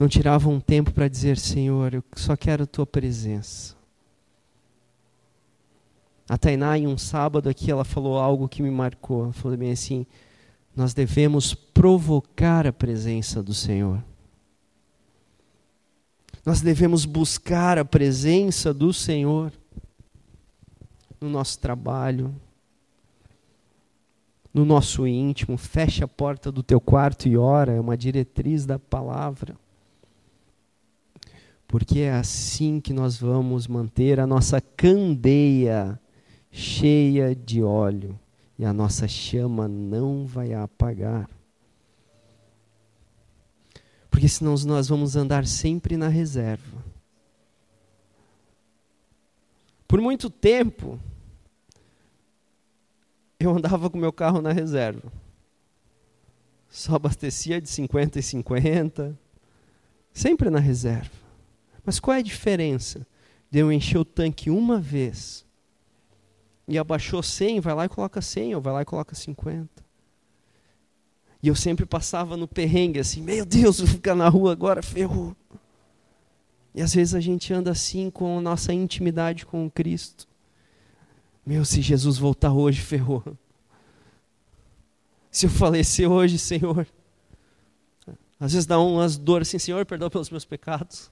Não 0.00 0.08
tirava 0.08 0.48
um 0.48 0.58
tempo 0.58 0.92
para 0.92 1.06
dizer: 1.06 1.38
Senhor, 1.38 1.94
eu 1.94 2.02
só 2.16 2.36
quero 2.36 2.64
a 2.64 2.66
tua 2.66 2.84
presença. 2.84 3.76
A 6.28 6.36
Tainá, 6.36 6.76
em 6.76 6.88
um 6.88 6.98
sábado 6.98 7.48
aqui, 7.48 7.70
ela 7.70 7.84
falou 7.84 8.18
algo 8.18 8.48
que 8.48 8.60
me 8.60 8.70
marcou. 8.70 9.24
Ela 9.24 9.32
falou 9.32 9.56
bem 9.56 9.70
assim: 9.70 10.04
nós 10.78 10.94
devemos 10.94 11.54
provocar 11.54 12.64
a 12.64 12.72
presença 12.72 13.42
do 13.42 13.52
Senhor. 13.52 14.00
Nós 16.46 16.60
devemos 16.60 17.04
buscar 17.04 17.76
a 17.78 17.84
presença 17.84 18.72
do 18.72 18.92
Senhor 18.92 19.52
no 21.20 21.28
nosso 21.28 21.58
trabalho, 21.58 22.32
no 24.54 24.64
nosso 24.64 25.04
íntimo. 25.04 25.58
Feche 25.58 26.04
a 26.04 26.08
porta 26.08 26.52
do 26.52 26.62
teu 26.62 26.80
quarto 26.80 27.26
e 27.26 27.36
ora, 27.36 27.72
é 27.72 27.80
uma 27.80 27.96
diretriz 27.96 28.64
da 28.64 28.78
palavra. 28.78 29.56
Porque 31.66 31.98
é 31.98 32.12
assim 32.12 32.78
que 32.78 32.92
nós 32.92 33.16
vamos 33.16 33.66
manter 33.66 34.20
a 34.20 34.28
nossa 34.28 34.60
candeia 34.60 36.00
cheia 36.52 37.34
de 37.34 37.64
óleo 37.64 38.16
e 38.58 38.64
a 38.64 38.72
nossa 38.72 39.06
chama 39.06 39.68
não 39.68 40.26
vai 40.26 40.52
apagar. 40.52 41.30
Porque 44.10 44.28
senão 44.28 44.54
nós 44.66 44.88
vamos 44.88 45.14
andar 45.14 45.46
sempre 45.46 45.96
na 45.96 46.08
reserva. 46.08 46.84
Por 49.86 50.00
muito 50.00 50.28
tempo, 50.28 50.98
eu 53.38 53.50
andava 53.56 53.88
com 53.88 53.96
meu 53.96 54.12
carro 54.12 54.42
na 54.42 54.52
reserva. 54.52 55.12
Só 56.68 56.96
abastecia 56.96 57.60
de 57.60 57.68
50 57.68 58.18
e 58.18 58.22
50, 58.22 59.18
sempre 60.12 60.50
na 60.50 60.58
reserva. 60.58 61.16
Mas 61.84 62.00
qual 62.00 62.16
é 62.16 62.18
a 62.18 62.22
diferença 62.22 63.06
de 63.50 63.60
eu 63.60 63.72
encher 63.72 63.98
o 63.98 64.04
tanque 64.04 64.50
uma 64.50 64.78
vez 64.80 65.46
e 66.68 66.78
abaixou 66.78 67.22
100, 67.22 67.60
vai 67.60 67.74
lá 67.74 67.86
e 67.86 67.88
coloca 67.88 68.20
100, 68.20 68.54
ou 68.54 68.60
vai 68.60 68.74
lá 68.74 68.82
e 68.82 68.84
coloca 68.84 69.14
50? 69.14 69.68
E 71.42 71.48
eu 71.48 71.54
sempre 71.54 71.86
passava 71.86 72.36
no 72.36 72.46
perrengue 72.46 73.00
assim, 73.00 73.22
meu 73.22 73.46
Deus, 73.46 73.78
vou 73.78 73.88
ficar 73.88 74.14
na 74.14 74.28
rua 74.28 74.52
agora, 74.52 74.82
ferrou. 74.82 75.34
E 76.74 76.82
às 76.82 76.94
vezes 76.94 77.14
a 77.14 77.20
gente 77.20 77.52
anda 77.54 77.70
assim 77.70 78.10
com 78.10 78.38
a 78.38 78.40
nossa 78.42 78.72
intimidade 78.72 79.46
com 79.46 79.70
Cristo. 79.70 80.28
Meu, 81.46 81.64
se 81.64 81.80
Jesus 81.80 82.18
voltar 82.18 82.52
hoje, 82.52 82.82
ferrou. 82.82 83.24
Se 85.30 85.46
eu 85.46 85.50
falecer 85.50 86.10
hoje, 86.10 86.38
Senhor. 86.38 86.86
Às 88.38 88.52
vezes 88.52 88.66
dá 88.66 88.78
umas 88.78 89.16
dores 89.16 89.48
assim, 89.48 89.58
Senhor, 89.58 89.86
perdão 89.86 90.10
pelos 90.10 90.28
meus 90.28 90.44
pecados. 90.44 91.10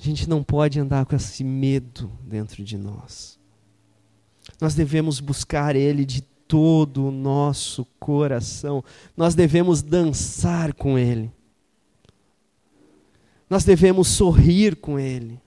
A 0.00 0.02
gente 0.02 0.26
não 0.26 0.42
pode 0.42 0.80
andar 0.80 1.04
com 1.04 1.14
esse 1.14 1.44
medo 1.44 2.10
dentro 2.22 2.64
de 2.64 2.78
nós. 2.78 3.38
Nós 4.58 4.74
devemos 4.74 5.20
buscar 5.20 5.76
Ele 5.76 6.06
de 6.06 6.22
todo 6.22 7.08
o 7.08 7.10
nosso 7.10 7.84
coração. 7.98 8.82
Nós 9.14 9.34
devemos 9.34 9.82
dançar 9.82 10.72
com 10.72 10.98
Ele. 10.98 11.30
Nós 13.48 13.62
devemos 13.62 14.08
sorrir 14.08 14.76
com 14.76 14.98
Ele. 14.98 15.38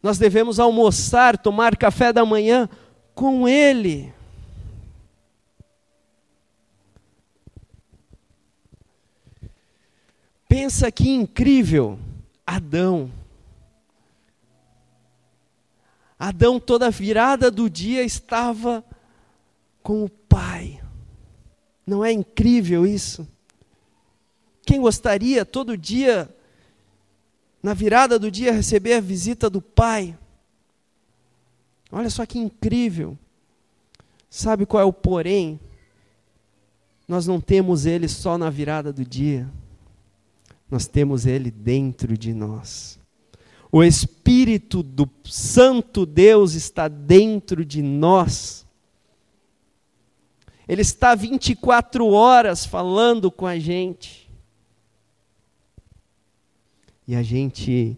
Nós 0.00 0.16
devemos 0.16 0.60
almoçar, 0.60 1.36
tomar 1.36 1.76
café 1.76 2.12
da 2.12 2.24
manhã 2.24 2.68
com 3.12 3.48
Ele. 3.48 4.14
Pensa 10.48 10.92
que 10.92 11.10
incrível 11.10 11.98
Adão. 12.50 13.12
Adão, 16.18 16.58
toda 16.58 16.90
virada 16.90 17.50
do 17.50 17.68
dia, 17.68 18.02
estava 18.02 18.82
com 19.82 20.02
o 20.02 20.08
Pai. 20.08 20.82
Não 21.86 22.02
é 22.02 22.10
incrível 22.10 22.86
isso? 22.86 23.28
Quem 24.62 24.80
gostaria 24.80 25.44
todo 25.44 25.76
dia, 25.76 26.34
na 27.62 27.74
virada 27.74 28.18
do 28.18 28.30
dia, 28.30 28.50
receber 28.50 28.94
a 28.94 29.00
visita 29.02 29.50
do 29.50 29.60
Pai? 29.60 30.18
Olha 31.92 32.08
só 32.08 32.24
que 32.24 32.38
incrível. 32.38 33.18
Sabe 34.30 34.64
qual 34.64 34.82
é 34.82 34.86
o 34.86 34.92
porém? 34.92 35.60
Nós 37.06 37.26
não 37.26 37.42
temos 37.42 37.84
Ele 37.84 38.08
só 38.08 38.38
na 38.38 38.48
virada 38.48 38.90
do 38.90 39.04
dia, 39.04 39.46
nós 40.70 40.86
temos 40.86 41.26
Ele 41.26 41.50
dentro 41.50 42.16
de 42.16 42.32
nós. 42.34 42.98
O 43.70 43.82
Espírito 43.82 44.82
do 44.82 45.08
Santo 45.24 46.06
Deus 46.06 46.54
está 46.54 46.88
dentro 46.88 47.64
de 47.64 47.82
nós. 47.82 48.66
Ele 50.66 50.82
está 50.82 51.14
24 51.14 52.06
horas 52.06 52.64
falando 52.64 53.30
com 53.30 53.46
a 53.46 53.58
gente. 53.58 54.28
E 57.06 57.14
a 57.14 57.22
gente 57.22 57.96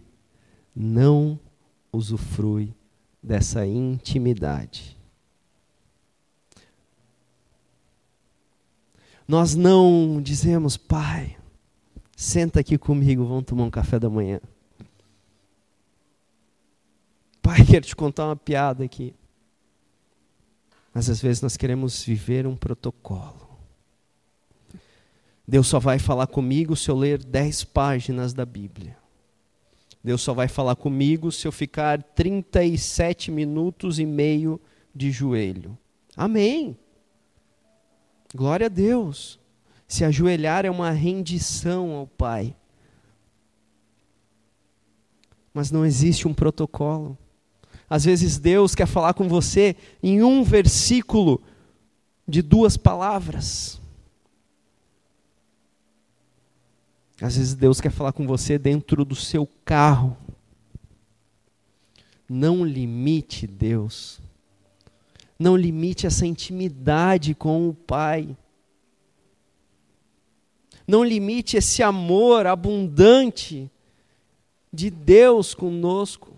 não 0.75 1.39
usufrui 1.93 2.73
dessa 3.23 3.67
intimidade. 3.67 4.97
Nós 9.27 9.55
não 9.55 10.21
dizemos, 10.23 10.77
Pai, 10.77 11.37
senta 12.21 12.61
aqui 12.61 12.77
comigo, 12.77 13.25
vamos 13.25 13.45
tomar 13.47 13.65
um 13.65 13.71
café 13.71 13.99
da 13.99 14.11
manhã. 14.11 14.43
Pai, 17.41 17.65
quero 17.65 17.87
te 17.87 17.97
contar 17.97 18.27
uma 18.27 18.37
piada 18.37 18.85
aqui. 18.85 19.15
Mas 20.93 21.09
às 21.09 21.19
vezes 21.19 21.41
nós 21.41 21.57
queremos 21.57 22.05
viver 22.05 22.47
um 22.47 22.55
protocolo. 22.55 23.49
Deus 25.49 25.67
só 25.67 25.81
vai 25.81 25.99
falar 25.99 26.27
comigo 26.27 26.77
se 26.77 26.91
eu 26.91 26.95
ler 26.95 27.25
dez 27.25 27.65
páginas 27.65 28.35
da 28.35 28.45
Bíblia. 28.45 28.99
Deus 30.05 30.21
só 30.21 30.35
vai 30.35 30.47
falar 30.47 30.77
comigo 30.77 31.33
se 31.33 31.49
eu 31.49 31.53
ficar 31.53 32.03
37 32.03 33.31
minutos 33.31 33.99
e 33.99 34.05
meio 34.05 34.61
de 34.95 35.11
joelho. 35.11 35.77
Amém. 36.15 36.77
Glória 38.35 38.67
a 38.67 38.69
Deus. 38.71 39.40
Se 39.91 40.05
ajoelhar 40.05 40.65
é 40.65 40.71
uma 40.71 40.93
rendição 40.93 41.91
ao 41.97 42.07
Pai. 42.07 42.55
Mas 45.53 45.73
não 45.73 45.85
existe 45.85 46.29
um 46.29 46.33
protocolo. 46.33 47.19
Às 47.89 48.05
vezes 48.05 48.39
Deus 48.39 48.73
quer 48.73 48.87
falar 48.87 49.15
com 49.15 49.29
você 49.29 49.75
em 50.01 50.23
um 50.23 50.45
versículo 50.45 51.43
de 52.27 52.41
duas 52.41 52.77
palavras. 52.77 53.81
Às 57.21 57.37
vezes 57.37 57.55
Deus 57.55 57.81
quer 57.81 57.91
falar 57.91 58.13
com 58.13 58.25
você 58.29 58.57
dentro 58.61 59.05
do 59.05 59.17
seu 59.17 59.45
carro. 59.65 60.17
Não 62.29 62.65
limite 62.65 63.45
Deus. 63.45 64.21
Não 65.37 65.57
limite 65.57 66.07
essa 66.07 66.25
intimidade 66.25 67.35
com 67.35 67.69
o 67.69 67.75
Pai. 67.75 68.37
Não 70.91 71.05
limite 71.05 71.57
esse 71.57 71.85
amor 71.85 72.49
abundante 72.49 73.71
de 74.73 74.91
Deus 74.91 75.55
conosco 75.55 76.37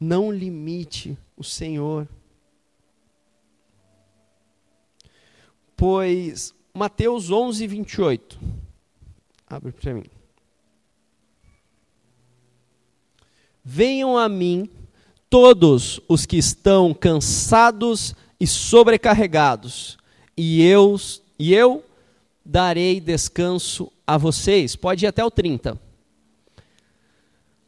não 0.00 0.32
limite 0.32 1.16
o 1.36 1.44
Senhor. 1.44 2.08
Pois 5.76 6.52
Mateus 6.74 7.30
11, 7.30 7.68
28. 7.68 8.40
Abre 9.46 9.70
para 9.70 9.94
mim. 9.94 10.02
Venham 13.64 14.18
a 14.18 14.28
mim 14.28 14.68
todos 15.30 16.00
os 16.08 16.26
que 16.26 16.36
estão 16.36 16.92
cansados 16.92 18.12
e 18.40 18.46
sobrecarregados, 18.48 19.96
e 20.36 20.60
eu, 20.66 20.96
e 21.38 21.54
eu 21.54 21.84
darei 22.44 23.00
descanso 23.00 23.90
a 24.06 24.18
vocês. 24.18 24.76
Pode 24.76 25.04
ir 25.04 25.08
até 25.08 25.24
o 25.24 25.30
30. 25.30 25.80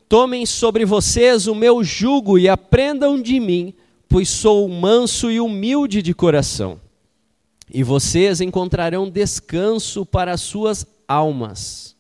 Tomem 0.09 0.47
sobre 0.47 0.85
vocês 0.85 1.47
o 1.47 1.55
meu 1.55 1.83
jugo 1.83 2.39
e 2.39 2.49
aprendam 2.49 3.21
de 3.21 3.41
mim, 3.41 3.75
pois 4.09 4.29
sou 4.29 4.69
manso 4.69 5.31
e 5.31 5.41
humilde 5.41 6.03
de 6.03 6.15
coração. 6.15 6.81
E 7.69 7.83
vocês 7.83 8.41
encontrarão 8.41 9.11
descanso 9.11 10.07
para 10.07 10.33
as 10.33 10.41
suas 10.41 10.87
almas. 11.09 11.97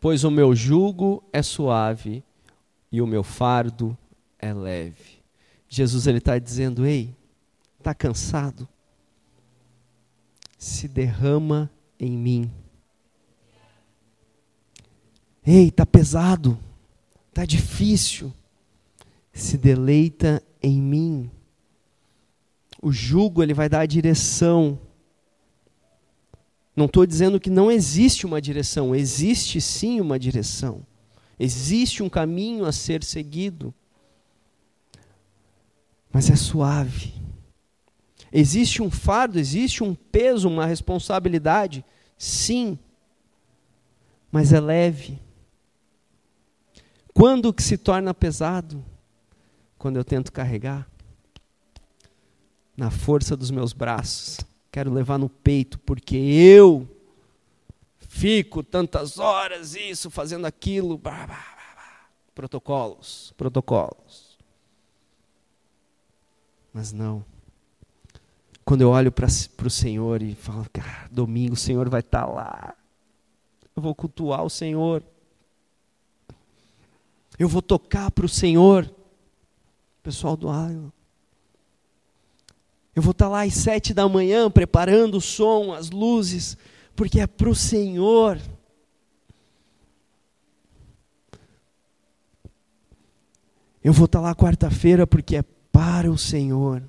Pois 0.00 0.24
o 0.24 0.30
meu 0.30 0.54
jugo 0.54 1.22
é 1.32 1.42
suave 1.42 2.24
e 2.90 3.00
o 3.00 3.06
meu 3.06 3.22
fardo 3.22 3.96
é 4.38 4.52
leve. 4.52 5.20
Jesus 5.68 6.06
ele 6.08 6.18
está 6.18 6.38
dizendo: 6.38 6.84
Ei, 6.84 7.14
está 7.78 7.94
cansado? 7.94 8.66
Se 10.60 10.86
derrama 10.86 11.70
em 11.98 12.10
mim. 12.18 12.52
Ei, 15.42 15.68
está 15.68 15.86
pesado? 15.86 16.58
Está 17.30 17.46
difícil. 17.46 18.30
Se 19.32 19.56
deleita 19.56 20.42
em 20.62 20.78
mim. 20.78 21.30
O 22.82 22.92
jugo 22.92 23.42
ele 23.42 23.54
vai 23.54 23.70
dar 23.70 23.80
a 23.80 23.86
direção. 23.86 24.78
Não 26.76 26.84
estou 26.84 27.06
dizendo 27.06 27.40
que 27.40 27.48
não 27.48 27.72
existe 27.72 28.26
uma 28.26 28.40
direção, 28.40 28.94
existe 28.94 29.62
sim 29.62 29.98
uma 29.98 30.18
direção. 30.18 30.86
Existe 31.38 32.02
um 32.02 32.08
caminho 32.10 32.66
a 32.66 32.72
ser 32.72 33.02
seguido. 33.02 33.72
Mas 36.12 36.28
é 36.28 36.36
suave. 36.36 37.19
Existe 38.32 38.82
um 38.82 38.90
fardo, 38.90 39.38
existe 39.38 39.82
um 39.82 39.94
peso, 39.94 40.48
uma 40.48 40.66
responsabilidade? 40.66 41.84
Sim. 42.16 42.78
Mas 44.30 44.52
é 44.52 44.60
leve. 44.60 45.18
Quando 47.12 47.52
que 47.52 47.62
se 47.62 47.76
torna 47.76 48.14
pesado? 48.14 48.84
Quando 49.76 49.96
eu 49.96 50.04
tento 50.04 50.30
carregar 50.30 50.86
na 52.80 52.90
força 52.90 53.36
dos 53.36 53.50
meus 53.50 53.74
braços. 53.74 54.40
Quero 54.72 54.90
levar 54.90 55.18
no 55.18 55.28
peito 55.28 55.78
porque 55.80 56.16
eu 56.16 56.88
fico 57.98 58.62
tantas 58.62 59.18
horas 59.18 59.74
isso, 59.74 60.10
fazendo 60.10 60.46
aquilo, 60.46 60.96
bah, 60.96 61.26
bah, 61.26 61.56
bah, 61.76 62.08
protocolos, 62.34 63.34
protocolos. 63.36 64.38
Mas 66.72 66.90
não. 66.90 67.22
Quando 68.70 68.82
eu 68.82 68.90
olho 68.90 69.10
para 69.10 69.26
o 69.66 69.68
Senhor 69.68 70.22
e 70.22 70.32
falo, 70.32 70.64
cara, 70.72 71.08
domingo 71.10 71.54
o 71.54 71.56
Senhor 71.56 71.88
vai 71.88 71.98
estar 71.98 72.24
tá 72.24 72.32
lá. 72.32 72.76
Eu 73.74 73.82
vou 73.82 73.92
cultuar 73.96 74.44
o 74.44 74.48
Senhor. 74.48 75.02
Eu 77.36 77.48
vou 77.48 77.60
tocar 77.60 78.12
para 78.12 78.24
o 78.24 78.28
Senhor. 78.28 78.88
Pessoal 80.04 80.36
do 80.36 80.46
Island. 80.46 80.92
Eu 82.94 83.02
vou 83.02 83.10
estar 83.10 83.28
lá 83.28 83.42
às 83.42 83.54
sete 83.54 83.92
da 83.92 84.08
manhã 84.08 84.48
preparando 84.48 85.16
o 85.16 85.20
som, 85.20 85.72
as 85.72 85.90
luzes, 85.90 86.56
porque 86.94 87.18
é 87.18 87.26
para 87.26 87.50
o 87.50 87.56
Senhor. 87.56 88.40
Eu 93.82 93.92
vou 93.92 94.04
estar 94.04 94.20
lá 94.20 94.32
quarta-feira 94.32 95.08
porque 95.08 95.34
é 95.34 95.42
para 95.72 96.08
o 96.08 96.16
Senhor. 96.16 96.88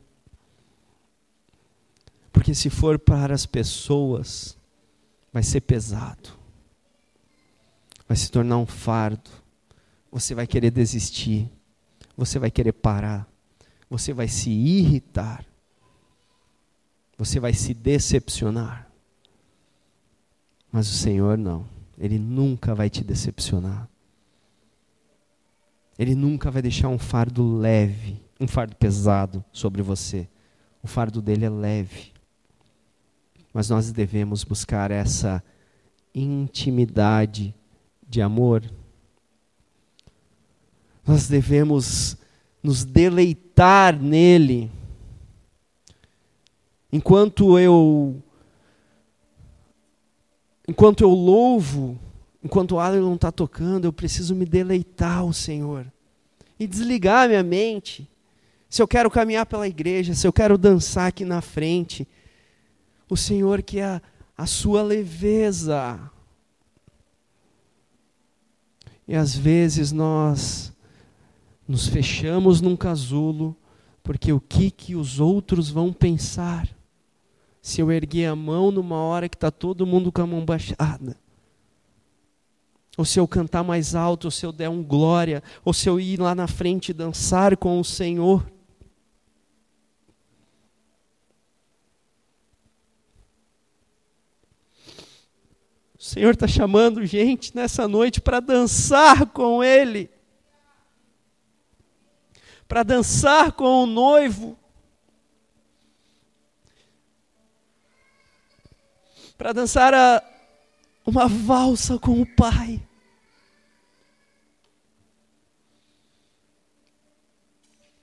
Porque 2.32 2.56
se 2.56 2.70
for 2.70 2.98
para 2.98 3.34
as 3.34 3.46
pessoas, 3.46 4.58
vai 5.32 5.44
ser 5.44 5.62
pesado. 5.62 6.30
Vai 8.08 8.18
se 8.18 8.32
tornar 8.32 8.58
um 8.58 8.66
fardo 8.66 9.42
você 10.12 10.36
vai 10.36 10.46
querer 10.46 10.70
desistir, 10.70 11.50
você 12.18 12.38
vai 12.38 12.52
querer 12.52 12.74
parar, 12.74 13.26
você 13.90 14.12
vai 14.12 14.28
se 14.28 14.50
irritar, 14.50 15.46
você 17.18 17.40
vai 17.40 17.54
se 17.54 17.74
decepcionar. 17.74 18.92
Mas 20.70 20.90
o 20.90 20.94
Senhor 20.94 21.38
não, 21.38 21.66
Ele 21.98 22.20
nunca 22.20 22.76
vai 22.76 22.90
te 22.90 23.04
decepcionar. 23.04 23.88
Ele 25.98 26.16
nunca 26.16 26.50
vai 26.50 26.62
deixar 26.62 26.90
um 26.90 26.98
fardo 26.98 27.58
leve, 27.58 28.22
um 28.40 28.48
fardo 28.48 28.76
pesado 28.76 29.44
sobre 29.52 29.82
você. 29.82 30.28
O 30.82 30.88
fardo 30.88 31.22
dele 31.22 31.46
é 31.46 31.50
leve. 31.50 32.12
Mas 33.54 33.70
nós 33.70 33.92
devemos 33.92 34.44
buscar 34.44 34.92
essa 34.92 35.44
intimidade 36.14 37.54
de 38.08 38.22
amor. 38.22 38.64
Nós 41.06 41.28
devemos 41.28 42.18
nos 42.62 42.84
deleitar 42.84 44.00
nele. 44.00 44.72
Enquanto 46.92 47.58
eu 47.58 48.22
enquanto 50.68 51.02
eu 51.02 51.10
louvo, 51.10 52.00
enquanto 52.44 52.74
o 52.74 52.80
Alan 52.80 53.16
está 53.16 53.32
tocando, 53.32 53.86
eu 53.86 53.94
preciso 53.94 54.34
me 54.36 54.46
deleitar 54.46 55.20
ao 55.20 55.34
Senhor 55.34 55.86
e 56.60 56.68
desligar 56.68 57.28
minha 57.28 57.44
mente. 57.44 58.08
Se 58.70 58.82
eu 58.82 58.88
quero 58.88 59.12
caminhar 59.12 59.46
pela 59.46 59.68
igreja, 59.68 60.14
se 60.14 60.26
eu 60.26 60.32
quero 60.32 60.58
dançar 60.58 61.08
aqui 61.08 61.26
na 61.26 61.42
frente, 61.42 62.08
o 63.12 63.18
Senhor 63.18 63.62
que 63.62 63.78
é 63.78 64.02
a 64.38 64.46
sua 64.46 64.82
leveza. 64.82 66.00
E 69.06 69.14
às 69.14 69.36
vezes 69.36 69.92
nós 69.92 70.72
nos 71.68 71.90
fechamos 71.90 72.62
num 72.62 72.78
casulo, 72.78 73.54
porque 74.02 74.32
o 74.32 74.40
que, 74.40 74.72
que 74.72 74.96
os 74.96 75.20
outros 75.20 75.70
vão 75.70 75.92
pensar? 75.92 76.70
Se 77.62 77.82
eu 77.82 77.92
erguer 77.92 78.28
a 78.28 78.36
mão 78.36 78.72
numa 78.72 78.96
hora 78.96 79.28
que 79.28 79.36
está 79.36 79.52
todo 79.52 79.86
mundo 79.86 80.10
com 80.10 80.22
a 80.22 80.28
mão 80.28 80.46
baixada, 80.46 81.18
ou 82.98 83.04
se 83.04 83.20
eu 83.20 83.28
cantar 83.28 83.62
mais 83.62 83.94
alto, 83.94 84.26
ou 84.26 84.32
se 84.32 84.46
eu 84.46 84.54
der 84.54 84.70
um 84.70 84.82
glória, 84.82 85.44
ou 85.66 85.74
se 85.74 85.90
eu 85.90 86.00
ir 86.00 86.18
lá 86.18 86.34
na 86.34 86.48
frente 86.48 86.94
dançar 86.94 87.58
com 87.58 87.78
o 87.78 87.84
Senhor. 87.84 88.50
O 96.02 96.04
Senhor 96.04 96.34
está 96.34 96.48
chamando 96.48 97.06
gente 97.06 97.56
nessa 97.56 97.88
noite 97.88 98.20
para 98.20 98.40
dançar 98.40 99.28
com 99.28 99.64
Ele, 99.64 100.10
para 102.68 102.82
dançar 102.82 103.52
com 103.52 103.84
o 103.84 103.86
noivo, 103.86 104.58
para 109.38 109.54
dançar 109.54 109.94
a, 109.94 110.24
uma 111.06 111.28
valsa 111.28 112.00
com 112.00 112.20
o 112.20 112.26
Pai. 112.26 112.82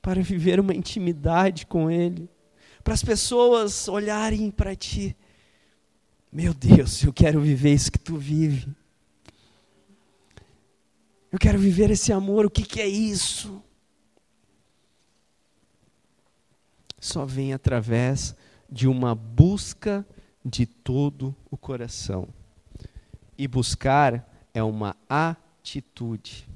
Para 0.01 0.23
viver 0.23 0.61
uma 0.61 0.73
intimidade 0.73 1.67
com 1.67 1.91
Ele, 1.91 2.31
para 2.85 2.95
as 2.95 3.03
pessoas 3.03 3.89
olharem 3.89 4.53
para 4.53 4.77
Ti 4.77 5.17
meu 6.31 6.53
Deus, 6.53 7.03
eu 7.03 7.13
quero 7.13 7.41
viver 7.41 7.73
isso 7.73 7.91
que 7.91 7.99
tu 7.99 8.17
vive. 8.17 8.69
Eu 11.31 11.39
quero 11.39 11.59
viver 11.59 11.91
esse 11.91 12.13
amor, 12.13 12.47
o 12.47 12.51
que, 12.51 12.63
que 12.63 12.81
é 12.81 12.87
isso? 12.87 13.63
Só 16.99 17.25
vem 17.25 17.53
através 17.53 18.35
de 18.69 18.89
uma 18.89 19.15
busca 19.15 20.07
de 20.45 20.67
todo 20.67 21.35
o 21.51 21.57
coração. 21.57 22.29
E 23.37 23.47
buscar 23.47 24.29
é 24.53 24.63
uma 24.63 24.97
atitude. 25.09 26.49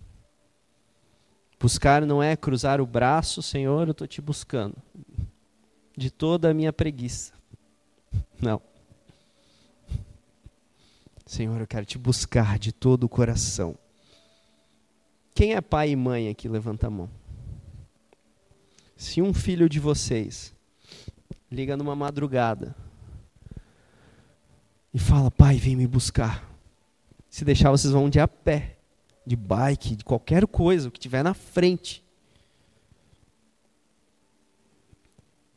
Buscar 1.61 2.05
não 2.05 2.23
é 2.23 2.35
cruzar 2.35 2.81
o 2.81 2.87
braço, 2.87 3.41
Senhor, 3.41 3.87
eu 3.87 3.93
estou 3.93 4.07
te 4.07 4.21
buscando. 4.21 4.77
De 5.97 6.11
toda 6.11 6.51
a 6.51 6.55
minha 6.55 6.73
preguiça. 6.73 7.33
Não. 8.41 8.61
Senhor, 11.33 11.59
eu 11.59 11.67
quero 11.67 11.87
te 11.87 11.97
buscar 11.97 12.59
de 12.59 12.73
todo 12.73 13.05
o 13.05 13.09
coração. 13.09 13.75
Quem 15.35 15.55
é 15.55 15.63
pai 15.63 15.89
e 15.89 15.97
mãe 15.97 16.29
aqui? 16.29 16.47
Levanta 16.47 16.89
a 16.89 16.91
mão. 16.91 17.09
Se 18.95 19.23
um 19.23 19.33
filho 19.33 19.67
de 19.67 19.81
vocês 19.81 20.55
liga 21.51 21.75
numa 21.75 21.97
madrugada 21.97 22.77
e 24.93 24.99
fala, 24.99 25.31
pai, 25.31 25.57
vem 25.57 25.75
me 25.75 25.87
buscar. 25.87 26.47
Se 27.31 27.47
deixar, 27.47 27.71
vocês 27.71 27.95
vão 27.95 28.11
de 28.11 28.21
a 28.21 28.29
pé, 28.29 28.77
de 29.27 29.35
bike, 29.35 29.97
de 29.97 30.05
qualquer 30.05 30.47
coisa, 30.47 30.89
o 30.89 30.93
que 30.93 31.01
tiver 31.01 31.23
na 31.23 31.33
frente. 31.33 32.05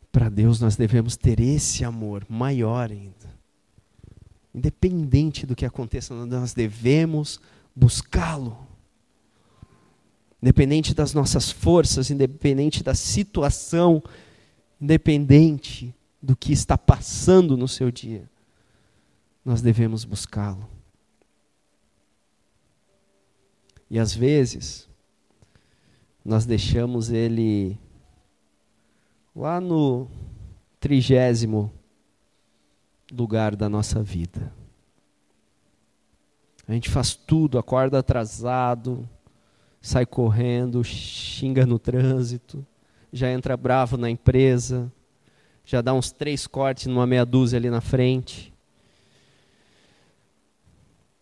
Para 0.10 0.30
Deus 0.30 0.62
nós 0.62 0.78
devemos 0.78 1.18
ter 1.18 1.42
esse 1.42 1.84
amor 1.84 2.26
maior 2.30 2.90
ainda 2.90 3.25
independente 4.56 5.46
do 5.46 5.54
que 5.54 5.66
aconteça, 5.66 6.16
nós 6.26 6.54
devemos 6.54 7.42
buscá-lo. 7.76 8.58
Independente 10.42 10.94
das 10.94 11.14
nossas 11.14 11.52
forças, 11.52 12.10
independente 12.10 12.82
da 12.82 12.96
situação, 12.96 14.02
independente 14.80 15.94
do 16.22 16.38
que 16.38 16.54
está 16.54 16.78
passando 16.78 17.58
no 17.58 17.68
seu 17.68 17.92
dia, 17.92 18.30
nós 19.44 19.62
devemos 19.62 20.06
buscá-lo. 20.06 20.70
E 23.90 24.00
às 24.00 24.16
vezes, 24.16 24.88
nós 26.24 26.46
deixamos 26.46 27.10
ele 27.10 27.78
lá 29.36 29.60
no 29.60 30.08
trigésimo 30.80 31.74
lugar 33.12 33.56
da 33.56 33.70
nossa 33.70 34.02
vida. 34.02 34.52
A 36.68 36.74
gente 36.74 36.90
faz 36.90 37.14
tudo, 37.14 37.60
acorda 37.60 38.00
atrasado, 38.00 39.08
sai 39.82 40.06
correndo, 40.06 40.84
xinga 40.84 41.66
no 41.66 41.78
trânsito, 41.78 42.66
já 43.14 43.32
entra 43.32 43.56
bravo 43.56 43.98
na 43.98 44.10
empresa, 44.10 44.92
já 45.64 45.82
dá 45.82 45.94
uns 45.94 46.12
três 46.12 46.48
cortes 46.48 46.88
numa 46.88 47.06
meia 47.06 47.26
dúzia 47.26 47.58
ali 47.58 47.70
na 47.70 47.82
frente. 47.82 48.52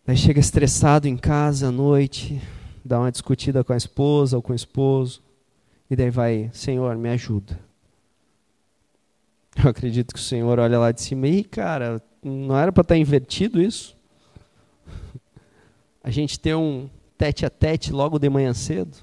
Daí 0.06 0.16
chega 0.16 0.40
estressado 0.40 1.08
em 1.08 1.16
casa 1.16 1.68
à 1.68 1.70
noite, 1.70 2.40
dá 2.84 2.98
uma 2.98 3.12
discutida 3.12 3.62
com 3.62 3.72
a 3.72 3.76
esposa 3.76 4.36
ou 4.36 4.42
com 4.42 4.52
o 4.52 4.56
esposo, 4.56 5.22
e 5.90 5.96
daí 5.96 6.10
vai, 6.10 6.50
Senhor, 6.52 6.96
me 6.96 7.10
ajuda. 7.10 7.58
Eu 9.62 9.70
acredito 9.70 10.12
que 10.12 10.20
o 10.20 10.22
Senhor 10.22 10.58
olha 10.58 10.78
lá 10.78 10.90
de 10.90 11.00
cima 11.00 11.28
e, 11.28 11.44
cara, 11.44 12.02
não 12.22 12.56
era 12.56 12.72
para 12.72 12.82
estar 12.82 12.94
tá 12.94 12.98
invertido 12.98 13.60
isso? 13.60 13.96
A 16.02 16.10
gente 16.10 16.38
ter 16.38 16.54
um 16.54 16.88
tete 17.16 17.46
a 17.46 17.50
tete 17.50 17.92
logo 17.92 18.18
de 18.18 18.28
manhã 18.28 18.52
cedo? 18.52 18.96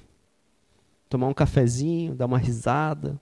Tomar 1.08 1.28
um 1.28 1.34
cafezinho, 1.34 2.14
dar 2.14 2.26
uma 2.26 2.38
risada, 2.38 3.20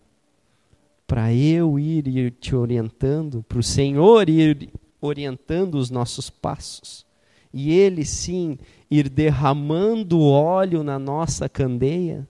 para 1.06 1.32
eu 1.32 1.78
ir, 1.78 2.32
te 2.40 2.54
orientando, 2.54 3.44
para 3.48 3.58
o 3.58 3.62
Senhor 3.62 4.28
ir 4.28 4.70
orientando 5.00 5.76
os 5.76 5.90
nossos 5.90 6.30
passos. 6.30 7.06
E 7.52 7.72
Ele 7.72 8.04
sim 8.04 8.58
ir 8.90 9.08
derramando 9.08 10.20
óleo 10.20 10.82
na 10.84 10.98
nossa 10.98 11.48
candeia, 11.48 12.28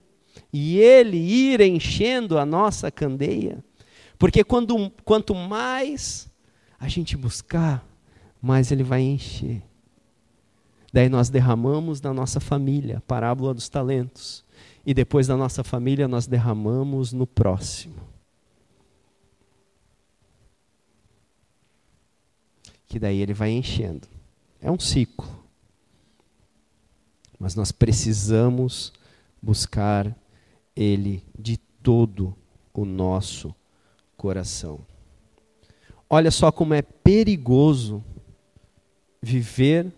e 0.51 0.79
Ele 0.79 1.17
ir 1.17 1.61
enchendo 1.61 2.39
a 2.39 2.45
nossa 2.45 2.89
candeia 2.89 3.63
porque 4.21 4.43
quando, 4.43 4.91
quanto 5.03 5.33
mais 5.33 6.29
a 6.79 6.87
gente 6.87 7.17
buscar, 7.17 7.83
mais 8.39 8.71
ele 8.71 8.83
vai 8.83 9.01
encher. 9.01 9.63
Daí 10.93 11.09
nós 11.09 11.27
derramamos 11.27 11.99
na 12.01 12.13
nossa 12.13 12.39
família, 12.39 13.01
parábola 13.07 13.51
dos 13.51 13.67
talentos. 13.67 14.45
E 14.85 14.93
depois 14.93 15.25
da 15.25 15.35
nossa 15.35 15.63
família, 15.63 16.07
nós 16.07 16.27
derramamos 16.27 17.11
no 17.11 17.25
próximo. 17.25 17.95
Que 22.87 22.99
daí 22.99 23.21
ele 23.21 23.33
vai 23.33 23.49
enchendo. 23.49 24.07
É 24.61 24.69
um 24.69 24.79
ciclo. 24.79 25.27
Mas 27.39 27.55
nós 27.55 27.71
precisamos 27.71 28.93
buscar 29.41 30.15
ele 30.75 31.25
de 31.35 31.57
todo 31.57 32.35
o 32.71 32.85
nosso 32.85 33.55
coração. 34.21 34.81
Olha 36.07 36.29
só 36.29 36.51
como 36.51 36.75
é 36.75 36.83
perigoso 36.83 38.03
viver 39.19 39.91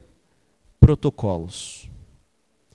protocolos 0.80 1.90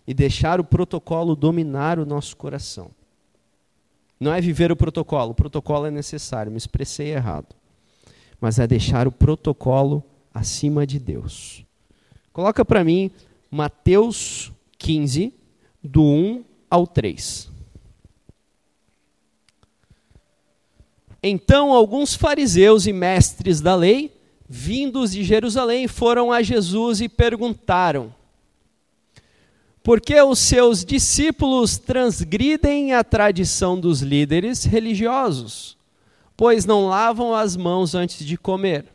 e 0.06 0.12
deixar 0.12 0.60
o 0.60 0.64
protocolo 0.64 1.34
dominar 1.34 1.98
o 1.98 2.04
nosso 2.04 2.36
coração. 2.36 2.90
Não 4.20 4.30
é 4.30 4.42
viver 4.42 4.70
o 4.70 4.76
protocolo, 4.76 5.30
o 5.30 5.34
protocolo 5.34 5.86
é 5.86 5.90
necessário, 5.90 6.52
me 6.52 6.58
expressei 6.58 7.14
errado. 7.14 7.56
Mas 8.38 8.58
é 8.58 8.66
deixar 8.66 9.08
o 9.08 9.12
protocolo 9.12 10.04
acima 10.34 10.86
de 10.86 10.98
Deus. 10.98 11.64
Coloca 12.30 12.62
para 12.62 12.84
mim 12.84 13.10
Mateus 13.50 14.52
15, 14.76 15.32
do 15.82 16.02
1 16.02 16.44
ao 16.68 16.86
3. 16.86 17.50
Então 21.22 21.72
alguns 21.72 22.14
fariseus 22.14 22.86
e 22.86 22.92
mestres 22.92 23.60
da 23.60 23.74
lei 23.74 24.18
vindos 24.48 25.12
de 25.12 25.22
Jerusalém, 25.22 25.86
foram 25.86 26.32
a 26.32 26.42
Jesus 26.42 27.00
e 27.00 27.08
perguntaram: 27.08 28.14
Por 29.82 30.00
que 30.00 30.20
os 30.22 30.38
seus 30.38 30.84
discípulos 30.84 31.76
transgridem 31.76 32.94
a 32.94 33.04
tradição 33.04 33.78
dos 33.78 34.00
líderes 34.00 34.64
religiosos, 34.64 35.76
pois 36.36 36.64
não 36.64 36.86
lavam 36.86 37.34
as 37.34 37.56
mãos 37.56 37.94
antes 37.94 38.24
de 38.24 38.38
comer? 38.38 38.86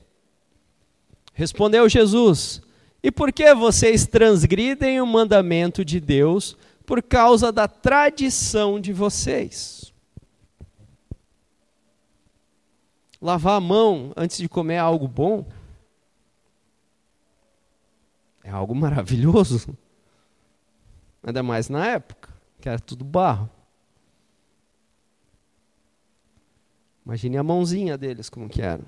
Respondeu 1.34 1.88
Jesus: 1.88 2.62
E 3.04 3.12
por 3.12 3.32
que 3.32 3.54
vocês 3.54 4.08
transgridem 4.08 5.00
o 5.00 5.06
mandamento 5.06 5.86
de 5.86 6.00
Deus 6.00 6.58
por 6.86 7.02
causa 7.04 7.52
da 7.52 7.68
tradição 7.68 8.80
de 8.80 8.92
vocês? 8.92 9.83
Lavar 13.24 13.56
a 13.56 13.62
mão 13.62 14.12
antes 14.18 14.38
de 14.38 14.50
comer 14.50 14.74
é 14.74 14.80
algo 14.80 15.08
bom? 15.08 15.50
É 18.44 18.50
algo 18.50 18.76
maravilhoso. 18.76 19.78
Ainda 21.24 21.42
mais 21.42 21.70
na 21.70 21.88
época, 21.88 22.34
que 22.60 22.68
era 22.68 22.78
tudo 22.78 23.06
barro. 23.06 23.50
Imagine 27.06 27.38
a 27.38 27.44
mãozinha 27.44 27.98
deles 27.98 28.30
como 28.30 28.50
que 28.50 28.62
era. 28.62 28.84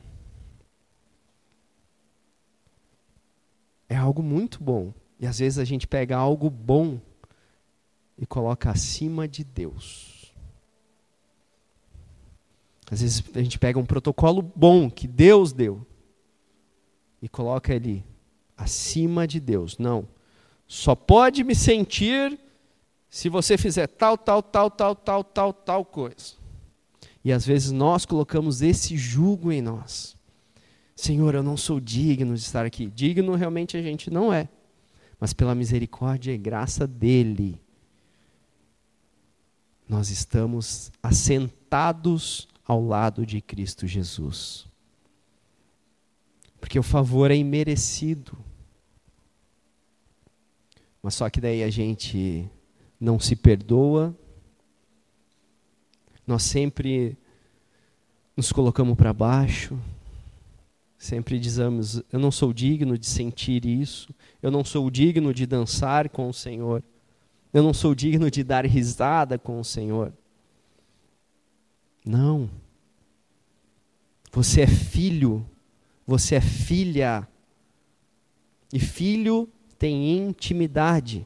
É 3.88 3.96
algo 3.96 4.22
muito 4.22 4.62
bom. 4.62 4.94
E 5.18 5.26
às 5.26 5.40
vezes 5.40 5.58
a 5.60 5.64
gente 5.64 5.88
pega 5.88 6.18
algo 6.18 6.50
bom 6.50 7.00
e 8.18 8.26
coloca 8.26 8.70
acima 8.70 9.30
de 9.30 9.46
Deus. 9.46 10.15
Às 12.90 13.02
vezes 13.02 13.24
a 13.34 13.42
gente 13.42 13.58
pega 13.58 13.80
um 13.80 13.86
protocolo 13.86 14.42
bom 14.42 14.90
que 14.90 15.08
Deus 15.08 15.52
deu 15.52 15.86
e 17.22 17.28
coloca 17.28 17.74
ele 17.74 18.06
acima 18.56 19.28
de 19.28 19.40
Deus. 19.40 19.78
Não. 19.78 20.08
Só 20.68 20.96
pode 20.96 21.44
me 21.44 21.56
sentir 21.56 22.40
se 23.10 23.30
você 23.30 23.58
fizer 23.58 23.88
tal, 23.88 24.18
tal, 24.18 24.42
tal, 24.44 24.70
tal, 24.70 24.96
tal, 24.96 25.24
tal, 25.24 25.54
tal 25.54 25.86
coisa. 25.86 26.34
E 27.24 27.32
às 27.32 27.46
vezes 27.46 27.72
nós 27.72 28.06
colocamos 28.06 28.62
esse 28.62 28.96
jugo 28.96 29.52
em 29.52 29.62
nós. 29.62 30.16
Senhor, 30.96 31.34
eu 31.34 31.44
não 31.44 31.58
sou 31.58 31.80
digno 31.80 32.36
de 32.36 32.42
estar 32.42 32.66
aqui. 32.66 32.88
Digno 32.88 33.36
realmente 33.36 33.76
a 33.76 33.82
gente 33.82 34.12
não 34.12 34.32
é. 34.32 34.48
Mas 35.20 35.34
pela 35.34 35.56
misericórdia 35.56 36.32
e 36.32 36.38
graça 36.38 36.86
dele, 36.86 37.60
nós 39.88 40.10
estamos 40.10 40.92
assentados 41.02 42.48
ao 42.66 42.84
lado 42.84 43.26
de 43.26 43.42
Cristo 43.42 43.86
Jesus. 43.88 44.68
Porque 46.60 46.80
o 46.80 46.84
favor 46.84 47.30
é 47.30 47.36
imerecido. 47.36 48.38
Mas 51.02 51.14
só 51.14 51.30
que 51.30 51.40
daí 51.40 51.64
a 51.64 51.70
gente 51.70 52.50
não 53.00 53.20
se 53.20 53.36
perdoa, 53.36 54.18
nós 56.26 56.42
sempre 56.42 57.16
nos 58.36 58.52
colocamos 58.52 58.96
para 58.96 59.14
baixo, 59.14 59.78
sempre 60.98 61.40
dizemos: 61.40 62.02
eu 62.12 62.20
não 62.20 62.32
sou 62.32 62.52
digno 62.52 62.98
de 62.98 63.06
sentir 63.06 63.66
isso, 63.66 64.14
eu 64.42 64.50
não 64.50 64.64
sou 64.64 64.90
digno 64.90 65.32
de 65.34 65.46
dançar 65.46 66.10
com 66.10 66.28
o 66.28 66.34
Senhor, 66.34 66.84
eu 67.54 67.62
não 67.62 67.74
sou 67.74 67.94
digno 67.94 68.32
de 68.32 68.44
dar 68.44 68.66
risada 68.66 69.38
com 69.38 69.60
o 69.60 69.64
Senhor. 69.64 70.12
Não. 72.06 72.50
Você 74.32 74.62
é 74.62 74.68
filho, 74.68 75.46
você 76.06 76.36
é 76.36 76.42
filha. 76.42 77.28
E 78.72 78.80
filho 78.80 79.50
tem 79.80 80.18
intimidade. 80.18 81.26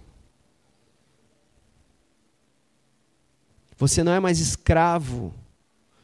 Você 3.78 4.04
não 4.04 4.12
é 4.12 4.20
mais 4.20 4.40
escravo. 4.40 5.34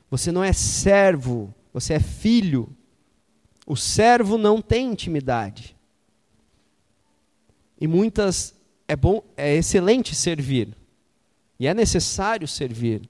Você 0.10 0.32
não 0.32 0.44
é 0.44 0.52
servo. 0.52 1.54
Você 1.74 1.94
é 1.94 2.00
filho. 2.00 2.76
O 3.68 3.76
servo 3.76 4.38
não 4.38 4.62
tem 4.62 4.92
intimidade. 4.92 5.76
E 7.80 7.88
muitas 7.88 8.56
é 8.88 8.96
bom, 8.96 9.24
é 9.36 9.56
excelente 9.56 10.16
servir. 10.16 10.76
E 11.60 11.68
é 11.68 11.74
necessário 11.74 12.48
servir. 12.48 13.10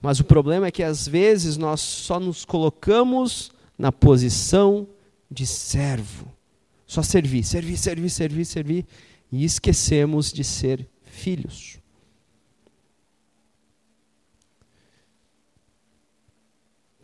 Mas 0.00 0.20
o 0.20 0.24
problema 0.24 0.66
é 0.66 0.70
que 0.70 0.82
às 0.82 1.06
vezes 1.06 1.56
nós 1.56 1.80
só 1.80 2.20
nos 2.20 2.44
colocamos 2.44 3.50
na 3.76 3.90
posição 3.90 4.86
de 5.30 5.46
servo. 5.46 6.32
Só 6.86 7.02
servir, 7.02 7.44
servir, 7.44 7.76
servir, 7.76 8.10
servir, 8.10 8.44
servir. 8.44 8.86
E 9.30 9.44
esquecemos 9.44 10.32
de 10.32 10.42
ser 10.42 10.88
filhos. 11.02 11.78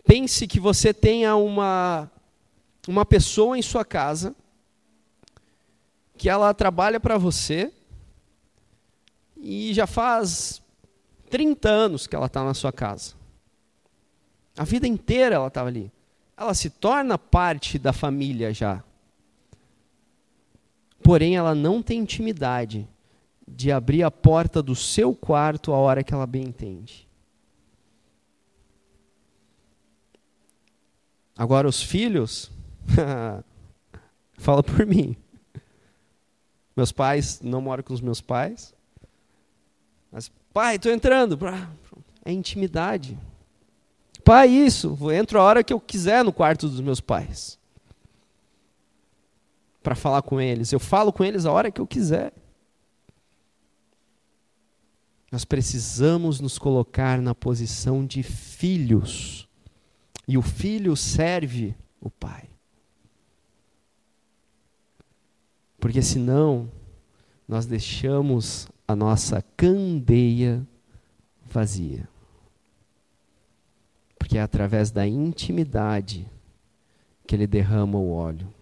Pense 0.06 0.46
que 0.46 0.60
você 0.60 0.94
tenha 0.94 1.34
uma, 1.34 2.10
uma 2.86 3.04
pessoa 3.04 3.58
em 3.58 3.62
sua 3.62 3.84
casa 3.84 4.34
que 6.16 6.28
ela 6.28 6.54
trabalha 6.54 7.00
para 7.00 7.18
você 7.18 7.72
e 9.36 9.74
já 9.74 9.86
faz 9.86 10.62
30 11.34 11.68
anos 11.68 12.06
que 12.06 12.14
ela 12.14 12.26
está 12.26 12.44
na 12.44 12.54
sua 12.54 12.72
casa. 12.72 13.14
A 14.56 14.62
vida 14.62 14.86
inteira 14.86 15.34
ela 15.34 15.48
estava 15.48 15.66
ali. 15.68 15.90
Ela 16.36 16.54
se 16.54 16.70
torna 16.70 17.18
parte 17.18 17.76
da 17.76 17.92
família 17.92 18.54
já. 18.54 18.84
Porém, 21.02 21.34
ela 21.34 21.52
não 21.52 21.82
tem 21.82 21.98
intimidade 21.98 22.88
de 23.48 23.72
abrir 23.72 24.04
a 24.04 24.12
porta 24.12 24.62
do 24.62 24.76
seu 24.76 25.12
quarto 25.12 25.72
a 25.72 25.76
hora 25.76 26.04
que 26.04 26.14
ela 26.14 26.24
bem 26.24 26.44
entende. 26.44 27.08
Agora, 31.36 31.66
os 31.66 31.82
filhos, 31.82 32.48
fala 34.38 34.62
por 34.62 34.86
mim. 34.86 35.16
Meus 36.76 36.92
pais, 36.92 37.40
não 37.40 37.60
moro 37.60 37.82
com 37.82 37.92
os 37.92 38.00
meus 38.00 38.20
pais, 38.20 38.72
mas 40.12 40.30
Pai, 40.54 40.76
estou 40.76 40.92
entrando. 40.92 41.36
É 42.24 42.30
intimidade. 42.30 43.18
Pai, 44.24 44.48
isso. 44.48 44.96
Entro 45.10 45.40
a 45.40 45.42
hora 45.42 45.64
que 45.64 45.72
eu 45.72 45.80
quiser 45.80 46.24
no 46.24 46.32
quarto 46.32 46.68
dos 46.68 46.80
meus 46.80 47.00
pais. 47.00 47.58
Para 49.82 49.96
falar 49.96 50.22
com 50.22 50.40
eles. 50.40 50.72
Eu 50.72 50.78
falo 50.78 51.12
com 51.12 51.24
eles 51.24 51.44
a 51.44 51.50
hora 51.50 51.72
que 51.72 51.80
eu 51.80 51.86
quiser. 51.88 52.32
Nós 55.32 55.44
precisamos 55.44 56.38
nos 56.38 56.56
colocar 56.56 57.20
na 57.20 57.34
posição 57.34 58.06
de 58.06 58.22
filhos. 58.22 59.48
E 60.28 60.38
o 60.38 60.42
filho 60.42 60.94
serve 60.94 61.74
o 62.00 62.08
pai. 62.08 62.48
Porque 65.80 66.00
senão 66.00 66.70
nós 67.48 67.66
deixamos 67.66 68.68
a 68.86 68.94
nossa 68.94 69.42
candeia 69.56 70.66
vazia. 71.44 72.08
Porque 74.18 74.38
é 74.38 74.42
através 74.42 74.90
da 74.90 75.06
intimidade 75.06 76.26
que 77.26 77.34
ele 77.34 77.46
derrama 77.46 77.98
o 77.98 78.12
óleo. 78.12 78.52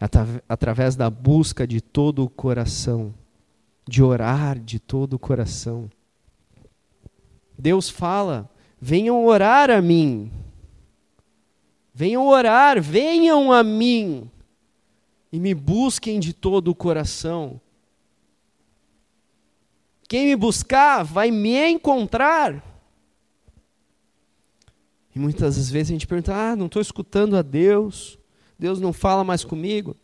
É 0.00 0.06
através 0.48 0.96
da 0.96 1.08
busca 1.08 1.66
de 1.66 1.80
todo 1.80 2.24
o 2.24 2.30
coração, 2.30 3.14
de 3.86 4.02
orar 4.02 4.58
de 4.58 4.80
todo 4.80 5.14
o 5.14 5.18
coração. 5.18 5.88
Deus 7.56 7.88
fala: 7.88 8.50
venham 8.80 9.24
orar 9.24 9.70
a 9.70 9.80
mim. 9.80 10.32
Venham 11.94 12.26
orar, 12.26 12.80
venham 12.80 13.52
a 13.52 13.62
mim 13.62 14.30
e 15.30 15.38
me 15.38 15.54
busquem 15.54 16.18
de 16.18 16.32
todo 16.32 16.68
o 16.68 16.74
coração. 16.74 17.60
Quem 20.12 20.26
me 20.26 20.36
buscar 20.36 21.02
vai 21.02 21.30
me 21.30 21.70
encontrar. 21.70 22.62
E 25.16 25.18
muitas 25.18 25.70
vezes 25.70 25.88
a 25.88 25.94
gente 25.94 26.06
pergunta: 26.06 26.34
ah, 26.34 26.54
não 26.54 26.66
estou 26.66 26.82
escutando 26.82 27.34
a 27.34 27.40
Deus, 27.40 28.18
Deus 28.58 28.78
não 28.78 28.92
fala 28.92 29.24
mais 29.24 29.42
comigo. 29.42 29.96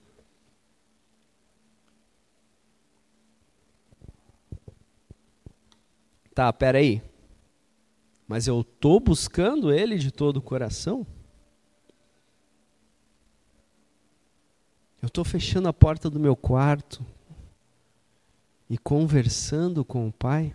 Tá, 6.35 6.51
peraí. 6.55 7.03
Mas 8.27 8.47
eu 8.47 8.63
estou 8.63 8.99
buscando 9.01 9.71
Ele 9.71 9.99
de 9.99 10.11
todo 10.11 10.39
o 10.39 10.43
coração? 10.43 11.07
Eu 15.03 15.09
estou 15.09 15.23
fechando 15.23 15.69
a 15.69 15.73
porta 15.75 16.09
do 16.09 16.19
meu 16.19 16.35
quarto, 16.35 17.05
e 18.69 18.77
conversando 18.77 19.85
com 19.85 20.09
o 20.09 20.13
Pai, 20.13 20.55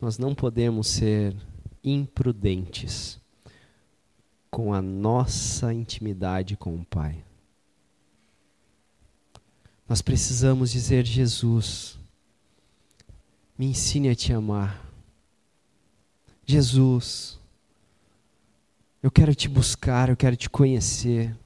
nós 0.00 0.18
não 0.18 0.34
podemos 0.34 0.88
ser 0.88 1.36
imprudentes 1.82 3.20
com 4.50 4.74
a 4.74 4.82
nossa 4.82 5.72
intimidade 5.72 6.56
com 6.56 6.74
o 6.74 6.84
Pai. 6.84 7.24
Nós 9.88 10.02
precisamos 10.02 10.72
dizer: 10.72 11.04
Jesus, 11.04 11.98
me 13.56 13.66
ensine 13.66 14.08
a 14.08 14.14
te 14.14 14.32
amar. 14.32 14.84
Jesus, 16.44 17.38
eu 19.02 19.10
quero 19.10 19.34
te 19.34 19.48
buscar, 19.48 20.08
eu 20.08 20.16
quero 20.16 20.36
te 20.36 20.50
conhecer. 20.50 21.36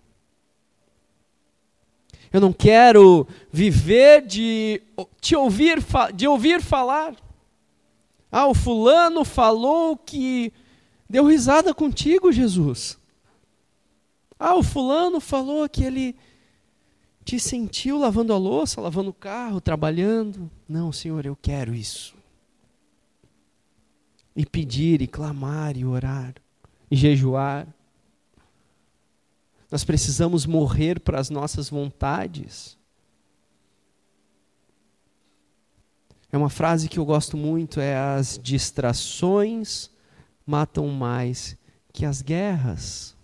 Eu 2.33 2.41
não 2.41 2.53
quero 2.53 3.27
viver 3.51 4.25
de 4.25 4.81
te 5.21 5.35
ouvir, 5.35 5.79
de 6.15 6.29
ouvir 6.29 6.63
falar. 6.63 7.17
Ah, 8.31 8.47
o 8.47 8.55
fulano 8.55 9.25
falou 9.25 9.97
que 9.97 10.53
deu 11.09 11.27
risada 11.27 11.75
contigo, 11.75 12.31
Jesus. 12.31 12.97
Ah, 14.39 14.55
o 14.55 14.63
fulano 14.63 15.21
falou 15.21 15.69
que 15.69 15.83
ele 15.83 16.17
te 17.25 17.39
sentiu 17.39 17.99
lavando 17.99 18.33
a 18.33 18.39
louça, 18.39 18.81
lavando 18.81 19.11
o 19.11 19.15
carro, 19.15 19.61
trabalhando. 19.61 20.49
Não, 20.69 20.93
Senhor, 20.93 21.27
eu 21.27 21.37
quero 21.37 21.75
isso. 21.75 22.15
E 24.35 24.47
pedir, 24.47 25.03
e 25.03 25.09
clamar, 25.09 25.77
e 25.77 25.85
orar, 25.85 26.35
e 26.89 26.97
jejuar. 26.97 27.67
Nós 29.71 29.85
precisamos 29.85 30.47
morrer 30.47 30.99
para 30.99 31.21
as 31.21 31.31
nossas 31.31 31.69
vontades. 31.69 32.77
É 36.33 36.37
uma 36.37 36.51
frase 36.51 36.89
que 36.89 36.99
eu 36.99 37.05
gosto 37.05 37.37
muito, 37.37 37.81
é 37.81 37.97
as 37.97 38.39
distrações 38.43 39.91
matam 40.47 40.89
mais 40.89 41.57
que 41.93 42.05
as 42.05 42.23
guerras. 42.23 43.17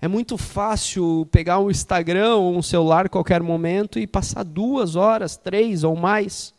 É 0.00 0.08
muito 0.08 0.36
fácil 0.36 1.26
pegar 1.30 1.60
um 1.60 1.70
Instagram 1.70 2.34
ou 2.34 2.56
um 2.56 2.62
celular 2.62 3.06
a 3.06 3.08
qualquer 3.08 3.40
momento 3.40 4.00
e 4.00 4.06
passar 4.06 4.42
duas 4.42 4.96
horas, 4.96 5.36
três 5.36 5.84
ou 5.84 5.94
mais, 5.94 6.52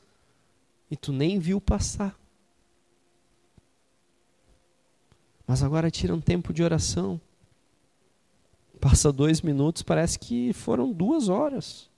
e 0.90 0.96
tu 0.96 1.12
nem 1.12 1.40
viu 1.40 1.60
passar. 1.60 2.18
Mas 5.46 5.62
agora 5.62 5.92
tira 5.92 6.16
um 6.16 6.22
tempo 6.22 6.54
de 6.54 6.64
oração. 6.64 7.20
Passa 8.84 9.14
dois 9.14 9.42
minutos, 9.42 9.82
parece 9.82 10.20
que 10.20 10.52
foram 10.52 10.92
duas 10.92 11.30
horas. 11.30 11.90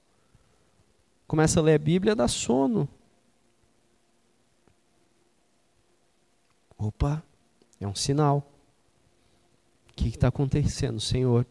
Começa 1.26 1.60
a 1.60 1.64
ler 1.64 1.74
a 1.74 1.80
Bíblia, 1.80 2.16
dá 2.16 2.28
sono. 2.28 2.88
Opa, 6.78 7.24
é 7.80 7.88
um 7.88 7.96
sinal. 7.96 8.48
O 9.90 9.94
que 9.96 10.10
está 10.10 10.28
acontecendo, 10.28 11.00
Senhor? 11.00 11.48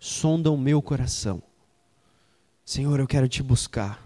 Sonda 0.00 0.50
o 0.50 0.58
meu 0.58 0.82
coração. 0.82 1.40
Senhor, 2.64 2.98
eu 2.98 3.06
quero 3.06 3.28
te 3.28 3.40
buscar. 3.40 4.04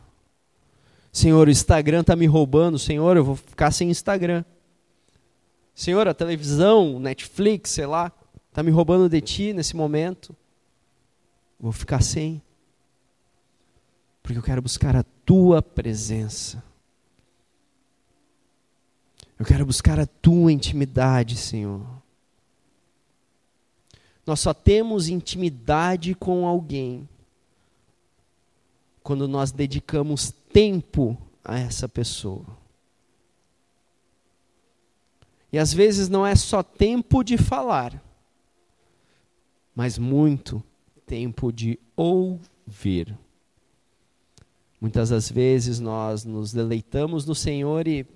Senhor, 1.10 1.48
o 1.48 1.50
Instagram 1.50 2.02
está 2.02 2.14
me 2.14 2.26
roubando. 2.26 2.78
Senhor, 2.78 3.16
eu 3.16 3.24
vou 3.24 3.36
ficar 3.36 3.70
sem 3.70 3.88
Instagram. 3.88 4.44
Senhor, 5.74 6.06
a 6.06 6.12
televisão, 6.12 7.00
Netflix, 7.00 7.70
sei 7.70 7.86
lá, 7.86 8.12
está 8.50 8.62
me 8.62 8.70
roubando 8.70 9.08
de 9.08 9.22
ti 9.22 9.54
nesse 9.54 9.74
momento. 9.74 10.36
Vou 11.58 11.72
ficar 11.72 12.02
sem. 12.02 12.42
Porque 14.22 14.38
eu 14.38 14.42
quero 14.42 14.60
buscar 14.60 14.94
a 14.96 15.04
tua 15.24 15.62
presença. 15.62 16.62
Eu 19.38 19.44
quero 19.44 19.66
buscar 19.66 20.00
a 20.00 20.06
tua 20.06 20.52
intimidade, 20.52 21.36
Senhor. 21.36 21.86
Nós 24.26 24.40
só 24.40 24.52
temos 24.52 25.08
intimidade 25.08 26.14
com 26.14 26.46
alguém 26.46 27.08
quando 29.02 29.28
nós 29.28 29.52
dedicamos 29.52 30.32
tempo 30.52 31.16
a 31.44 31.58
essa 31.58 31.88
pessoa. 31.88 32.44
E 35.52 35.58
às 35.58 35.72
vezes 35.72 36.08
não 36.08 36.26
é 36.26 36.34
só 36.34 36.60
tempo 36.60 37.22
de 37.22 37.38
falar, 37.38 38.02
mas 39.74 39.96
muito 39.96 40.62
tempo 41.06 41.52
de 41.52 41.78
ouvir. 41.94 43.16
Muitas 44.80 45.10
das 45.10 45.30
vezes 45.30 45.80
nós 45.80 46.24
nos 46.24 46.52
deleitamos 46.52 47.24
no 47.24 47.34
Senhor 47.34 47.86
e, 47.88 48.06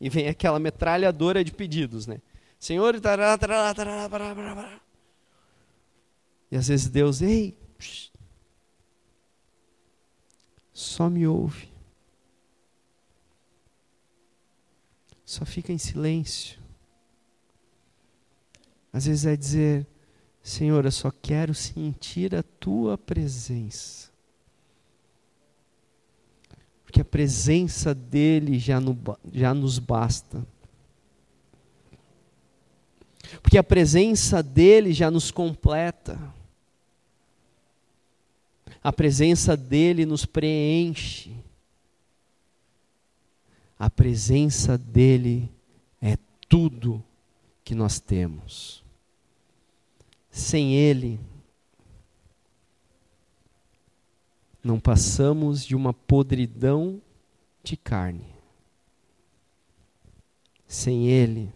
e 0.00 0.10
vem 0.10 0.28
aquela 0.28 0.58
metralhadora 0.58 1.42
de 1.42 1.52
pedidos, 1.52 2.06
né? 2.06 2.20
Senhor, 2.58 3.00
tará, 3.00 3.36
tará, 3.38 3.74
tará, 3.74 4.08
tará, 4.08 4.34
tará, 4.34 4.80
e 6.52 6.56
às 6.56 6.68
vezes 6.68 6.90
Deus, 6.90 7.22
ei, 7.22 7.56
só 10.70 11.08
me 11.08 11.26
ouve. 11.26 11.72
Só 15.24 15.46
fica 15.46 15.72
em 15.72 15.78
silêncio. 15.78 16.60
Às 18.92 19.06
vezes 19.06 19.24
é 19.24 19.34
dizer, 19.34 19.86
Senhor, 20.42 20.84
eu 20.84 20.90
só 20.90 21.10
quero 21.10 21.54
sentir 21.54 22.34
a 22.34 22.42
tua 22.42 22.98
presença. 22.98 24.10
Porque 26.84 27.00
a 27.00 27.04
presença 27.04 27.94
dele 27.94 28.58
já, 28.58 28.80
no, 28.80 28.98
já 29.32 29.54
nos 29.54 29.78
basta. 29.78 30.44
Porque 33.40 33.56
a 33.56 33.62
presença 33.62 34.42
dele 34.42 34.92
já 34.92 35.10
nos 35.10 35.30
completa. 35.30 36.18
A 38.82 38.92
presença 38.92 39.56
dele 39.56 40.04
nos 40.04 40.26
preenche. 40.26 41.34
A 43.78 43.88
presença 43.88 44.76
dele 44.76 45.50
é 46.00 46.18
tudo 46.48 47.02
que 47.64 47.74
nós 47.74 48.00
temos. 48.00 48.81
Sem 50.32 50.74
ele, 50.74 51.20
não 54.64 54.80
passamos 54.80 55.62
de 55.62 55.76
uma 55.76 55.92
podridão 55.92 57.02
de 57.62 57.76
carne. 57.76 58.32
Sem 60.66 61.06
ele, 61.06 61.52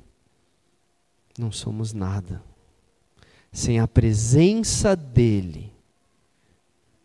não 1.38 1.50
somos 1.50 1.94
nada. 1.94 2.44
Sem 3.50 3.80
a 3.80 3.88
presença 3.88 4.94
dele, 4.94 5.72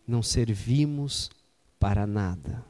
não 0.05 0.21
servimos 0.21 1.31
para 1.79 2.05
nada. 2.05 2.65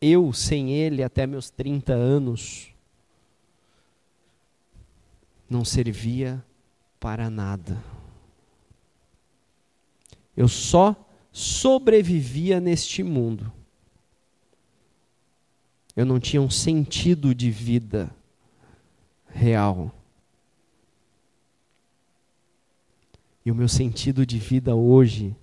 Eu, 0.00 0.32
sem 0.32 0.70
ele, 0.70 1.02
até 1.02 1.26
meus 1.26 1.50
30 1.50 1.92
anos, 1.92 2.72
não 5.48 5.64
servia 5.64 6.44
para 7.00 7.30
nada. 7.30 7.82
Eu 10.36 10.46
só 10.46 10.94
sobrevivia 11.32 12.60
neste 12.60 13.02
mundo. 13.02 13.50
Eu 15.96 16.04
não 16.04 16.20
tinha 16.20 16.40
um 16.40 16.50
sentido 16.50 17.34
de 17.34 17.50
vida 17.50 18.14
real. 19.26 19.92
E 23.44 23.50
o 23.50 23.54
meu 23.54 23.68
sentido 23.68 24.24
de 24.26 24.38
vida 24.38 24.76
hoje 24.76 25.34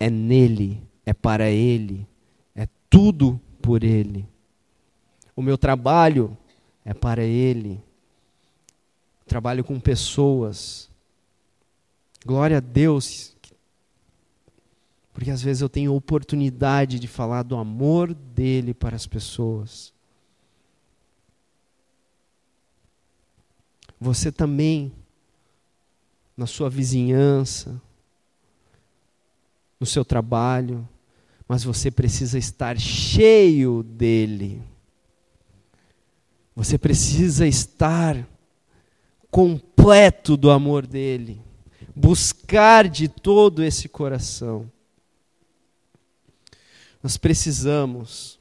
é 0.00 0.08
nele, 0.08 0.82
é 1.04 1.12
para 1.12 1.50
ele, 1.50 2.06
é 2.54 2.66
tudo 2.88 3.40
por 3.60 3.84
ele. 3.84 4.26
O 5.36 5.42
meu 5.42 5.58
trabalho 5.58 6.36
é 6.84 6.94
para 6.94 7.22
ele. 7.22 7.82
Trabalho 9.26 9.64
com 9.64 9.78
pessoas. 9.80 10.90
Glória 12.24 12.58
a 12.58 12.60
Deus. 12.60 13.36
Porque 15.12 15.30
às 15.30 15.42
vezes 15.42 15.62
eu 15.62 15.68
tenho 15.68 15.94
oportunidade 15.94 16.98
de 16.98 17.06
falar 17.06 17.42
do 17.42 17.56
amor 17.56 18.12
dele 18.12 18.74
para 18.74 18.96
as 18.96 19.06
pessoas. 19.06 19.92
Você 24.00 24.32
também 24.32 24.92
na 26.36 26.46
sua 26.46 26.68
vizinhança, 26.68 27.80
no 29.78 29.86
seu 29.86 30.04
trabalho, 30.04 30.86
mas 31.46 31.62
você 31.62 31.90
precisa 31.90 32.38
estar 32.38 32.78
cheio 32.78 33.82
dele. 33.82 34.62
Você 36.56 36.78
precisa 36.78 37.46
estar 37.46 38.26
completo 39.30 40.36
do 40.36 40.50
amor 40.50 40.86
dele, 40.86 41.43
buscar 41.94 42.88
de 42.88 43.08
todo 43.08 43.62
esse 43.62 43.88
coração. 43.88 44.70
Nós 47.02 47.16
precisamos 47.16 48.40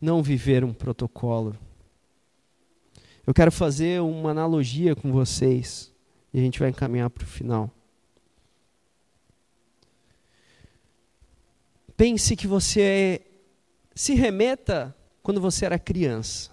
não 0.00 0.22
viver 0.22 0.64
um 0.64 0.72
protocolo, 0.72 1.56
Eu 3.26 3.34
quero 3.34 3.50
fazer 3.50 4.00
uma 4.00 4.30
analogia 4.30 4.94
com 4.94 5.10
vocês 5.10 5.92
e 6.32 6.38
a 6.38 6.42
gente 6.42 6.60
vai 6.60 6.68
encaminhar 6.68 7.10
para 7.10 7.24
o 7.24 7.26
final. 7.26 7.68
Pense 11.96 12.36
que 12.36 12.46
você 12.46 13.20
se 13.96 14.14
remeta 14.14 14.94
quando 15.24 15.40
você 15.40 15.66
era 15.66 15.76
criança. 15.76 16.52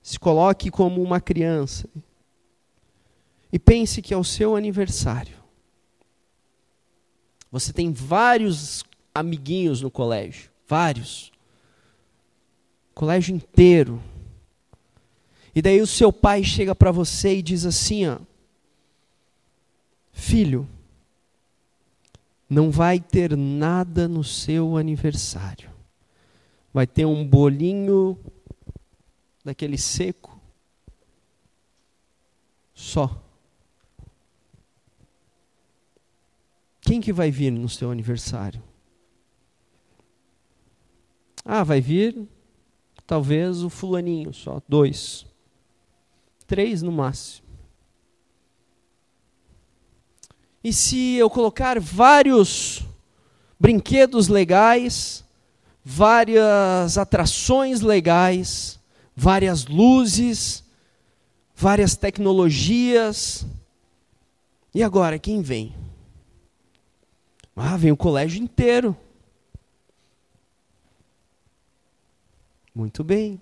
Se 0.00 0.18
coloque 0.18 0.70
como 0.70 1.02
uma 1.02 1.20
criança. 1.20 1.86
E 3.54 3.58
pense 3.60 4.02
que 4.02 4.12
é 4.12 4.16
o 4.16 4.24
seu 4.24 4.56
aniversário. 4.56 5.36
Você 7.52 7.72
tem 7.72 7.92
vários 7.92 8.82
amiguinhos 9.14 9.80
no 9.80 9.92
colégio. 9.92 10.50
Vários. 10.66 11.30
Colégio 12.92 13.32
inteiro. 13.36 14.02
E 15.54 15.62
daí 15.62 15.80
o 15.80 15.86
seu 15.86 16.12
pai 16.12 16.42
chega 16.42 16.74
para 16.74 16.90
você 16.90 17.36
e 17.36 17.42
diz 17.42 17.64
assim, 17.64 18.08
ó, 18.08 18.18
filho, 20.12 20.68
não 22.50 22.72
vai 22.72 22.98
ter 22.98 23.36
nada 23.36 24.08
no 24.08 24.24
seu 24.24 24.76
aniversário. 24.76 25.70
Vai 26.72 26.88
ter 26.88 27.04
um 27.04 27.24
bolinho 27.24 28.18
daquele 29.44 29.78
seco 29.78 30.40
só. 32.74 33.23
Quem 36.84 37.00
que 37.00 37.12
vai 37.12 37.30
vir 37.30 37.50
no 37.50 37.68
seu 37.68 37.90
aniversário? 37.90 38.62
Ah, 41.42 41.64
vai 41.64 41.80
vir 41.80 42.28
talvez 43.06 43.62
o 43.62 43.70
fulaninho 43.70 44.32
só, 44.34 44.60
dois. 44.68 45.26
Três 46.46 46.82
no 46.82 46.92
máximo. 46.92 47.46
E 50.62 50.72
se 50.72 51.14
eu 51.14 51.30
colocar 51.30 51.80
vários 51.80 52.84
brinquedos 53.58 54.28
legais, 54.28 55.24
várias 55.82 56.98
atrações 56.98 57.80
legais, 57.80 58.78
várias 59.16 59.66
luzes, 59.66 60.62
várias 61.56 61.96
tecnologias. 61.96 63.46
E 64.74 64.82
agora, 64.82 65.18
quem 65.18 65.40
vem? 65.40 65.83
Ah, 67.56 67.76
vem 67.76 67.92
o 67.92 67.96
colégio 67.96 68.42
inteiro. 68.42 68.96
Muito 72.74 73.04
bem. 73.04 73.40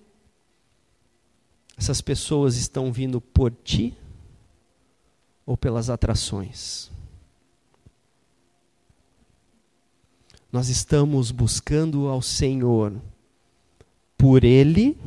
Essas 1.77 2.01
pessoas 2.01 2.57
estão 2.57 2.93
vindo 2.93 3.21
por 3.21 3.51
ti 3.51 3.97
ou 5.47 5.57
pelas 5.57 5.89
atrações? 5.89 6.91
Nós 10.53 10.69
estamos 10.69 11.31
buscando 11.31 12.09
ao 12.09 12.21
Senhor 12.21 12.93
por 14.19 14.45
Ele 14.45 14.99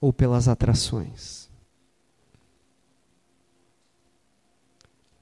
ou 0.00 0.12
pelas 0.12 0.46
atrações? 0.46 1.43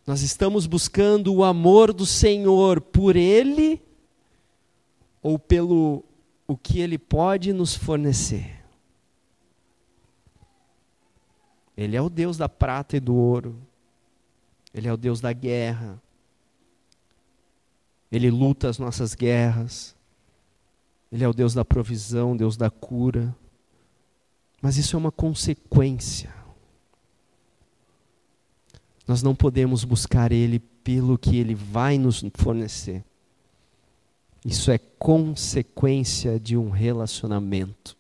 Nós 0.07 0.23
estamos 0.23 0.67
buscando 0.67 1.33
o 1.33 1.45
amor 1.45 1.93
do 1.93 2.05
Senhor 2.05 2.81
por 2.81 3.15
Ele 3.15 3.81
ou 5.23 5.39
pelo 5.39 6.05
o 6.47 6.57
que 6.57 6.81
Ele 6.81 6.99
pode 6.99 7.53
nos 7.53 7.75
fornecer? 7.75 8.63
Ele 11.77 11.97
é 11.97 12.03
o 12.03 12.11
Deus 12.11 12.37
da 12.37 12.49
prata 12.49 12.97
e 12.97 13.01
do 13.01 13.15
ouro. 13.15 13.57
Ele 14.75 14.89
é 14.89 14.93
o 14.93 14.97
Deus 14.97 15.21
da 15.21 15.33
guerra. 15.33 16.03
Ele 18.11 18.31
luta 18.31 18.69
as 18.69 18.79
nossas 18.79 19.15
guerras. 19.15 19.95
Ele 21.11 21.25
é 21.25 21.29
o 21.29 21.33
Deus 21.33 21.55
da 21.55 21.65
provisão, 21.65 22.37
Deus 22.37 22.57
da 22.57 22.71
cura. 22.71 23.35
Mas 24.61 24.77
isso 24.77 24.97
é 24.97 24.99
uma 24.99 25.13
consequência. 25.13 26.42
Nós 29.07 29.23
não 29.23 29.35
podemos 29.35 29.85
buscar 29.85 30.33
Ele 30.33 30.59
pelo 30.59 31.19
que 31.19 31.37
Ele 31.37 31.55
vai 31.55 31.99
nos 31.99 32.25
fornecer. 32.35 33.05
Isso 34.45 34.71
é 34.71 34.79
consequência 34.79 36.39
de 36.39 36.57
um 36.57 36.71
relacionamento 36.71 37.97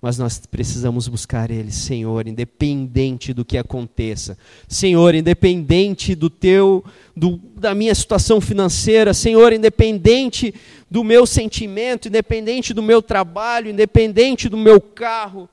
mas 0.00 0.16
nós 0.16 0.40
precisamos 0.46 1.08
buscar 1.08 1.50
Ele, 1.50 1.70
Senhor, 1.70 2.26
independente 2.26 3.34
do 3.34 3.44
que 3.44 3.58
aconteça. 3.58 4.38
Senhor, 4.66 5.14
independente 5.14 6.14
do 6.14 6.30
teu, 6.30 6.82
do, 7.14 7.38
da 7.54 7.74
minha 7.74 7.94
situação 7.94 8.40
financeira, 8.40 9.12
Senhor, 9.12 9.52
independente 9.52 10.54
do 10.90 11.04
meu 11.04 11.26
sentimento, 11.26 12.08
independente 12.08 12.72
do 12.72 12.82
meu 12.82 13.02
trabalho, 13.02 13.70
independente 13.70 14.48
do 14.48 14.56
meu 14.56 14.80
carro, 14.80 15.46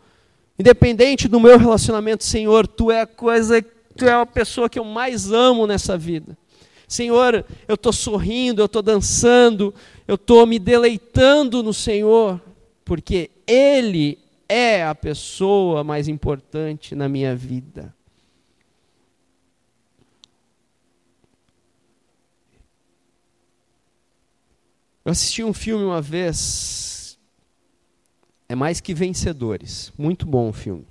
independente 0.58 1.28
do 1.28 1.42
meu 1.42 1.58
relacionamento, 1.58 2.24
Senhor, 2.24 2.66
Tu 2.66 2.90
é 2.90 3.02
a 3.02 3.08
coisa, 3.08 3.64
Tu 3.98 4.06
é 4.06 4.14
a 4.14 4.26
pessoa 4.26 4.70
que 4.70 4.78
eu 4.78 4.84
mais 4.86 5.32
amo 5.32 5.66
nessa 5.66 5.98
vida. 5.98 6.38
Senhor, 6.88 7.46
eu 7.68 7.76
estou 7.76 7.92
sorrindo, 7.92 8.62
eu 8.62 8.66
estou 8.66 8.82
dançando, 8.82 9.74
eu 10.08 10.16
estou 10.16 10.46
me 10.46 10.58
deleitando 10.58 11.62
no 11.62 11.74
Senhor, 11.74 12.40
porque 12.86 13.30
Ele 13.46 14.18
é 14.48 14.86
a 14.86 14.96
pessoa 14.96 15.84
mais 15.84 16.08
importante 16.08 16.96
na 16.96 17.10
minha 17.10 17.36
vida. 17.36 17.94
Eu 25.04 25.12
assisti 25.12 25.44
um 25.44 25.54
filme 25.54 25.84
uma 25.84 26.02
vez, 26.02 27.18
é 28.48 28.56
mais 28.56 28.80
que 28.80 28.94
Vencedores, 28.94 29.92
muito 29.98 30.26
bom 30.26 30.50
o 30.50 30.54
filme. 30.54 30.86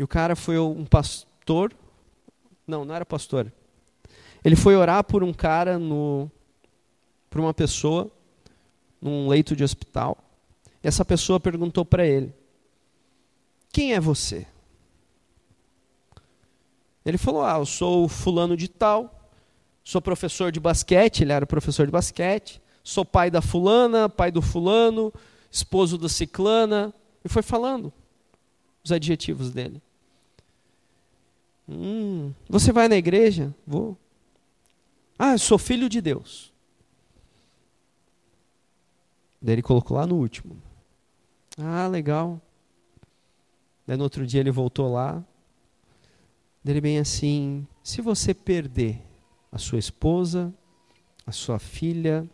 E 0.00 0.02
o 0.02 0.08
cara 0.08 0.34
foi 0.34 0.58
um 0.58 0.86
pastor, 0.86 1.74
não, 2.66 2.86
não 2.86 2.94
era 2.94 3.04
pastor. 3.04 3.52
Ele 4.42 4.56
foi 4.56 4.74
orar 4.74 5.04
por 5.04 5.22
um 5.22 5.30
cara 5.30 5.78
no, 5.78 6.30
por 7.28 7.38
uma 7.38 7.52
pessoa 7.52 8.10
num 8.98 9.28
leito 9.28 9.54
de 9.54 9.62
hospital. 9.62 10.16
E 10.82 10.88
essa 10.88 11.04
pessoa 11.04 11.38
perguntou 11.38 11.84
para 11.84 12.06
ele: 12.06 12.34
Quem 13.70 13.92
é 13.92 14.00
você? 14.00 14.46
Ele 17.04 17.18
falou: 17.18 17.42
Ah, 17.42 17.58
eu 17.58 17.66
sou 17.66 18.08
fulano 18.08 18.56
de 18.56 18.68
tal, 18.68 19.28
sou 19.84 20.00
professor 20.00 20.50
de 20.50 20.58
basquete, 20.58 21.20
ele 21.20 21.32
era 21.32 21.44
professor 21.44 21.84
de 21.84 21.92
basquete, 21.92 22.58
sou 22.82 23.04
pai 23.04 23.30
da 23.30 23.42
fulana, 23.42 24.08
pai 24.08 24.30
do 24.30 24.40
fulano, 24.40 25.12
esposo 25.50 25.98
da 25.98 26.08
ciclana, 26.08 26.90
e 27.22 27.28
foi 27.28 27.42
falando 27.42 27.92
os 28.82 28.90
adjetivos 28.90 29.50
dele. 29.50 29.82
Hum, 31.70 32.34
você 32.48 32.72
vai 32.72 32.88
na 32.88 32.96
igreja? 32.96 33.54
Vou. 33.64 33.96
Ah, 35.16 35.32
eu 35.32 35.38
sou 35.38 35.56
filho 35.56 35.88
de 35.88 36.00
Deus. 36.00 36.52
Daí 39.40 39.54
ele 39.54 39.62
colocou 39.62 39.96
lá 39.96 40.04
no 40.04 40.16
último. 40.16 40.60
Ah, 41.56 41.86
legal. 41.86 42.40
Daí 43.86 43.96
no 43.96 44.02
outro 44.02 44.26
dia 44.26 44.40
ele 44.40 44.50
voltou 44.50 44.92
lá. 44.92 45.24
Ele 46.64 46.80
bem 46.80 46.98
assim: 46.98 47.66
se 47.84 48.02
você 48.02 48.34
perder 48.34 49.00
a 49.52 49.58
sua 49.58 49.78
esposa, 49.78 50.52
a 51.24 51.30
sua 51.30 51.60
filha, 51.60 52.28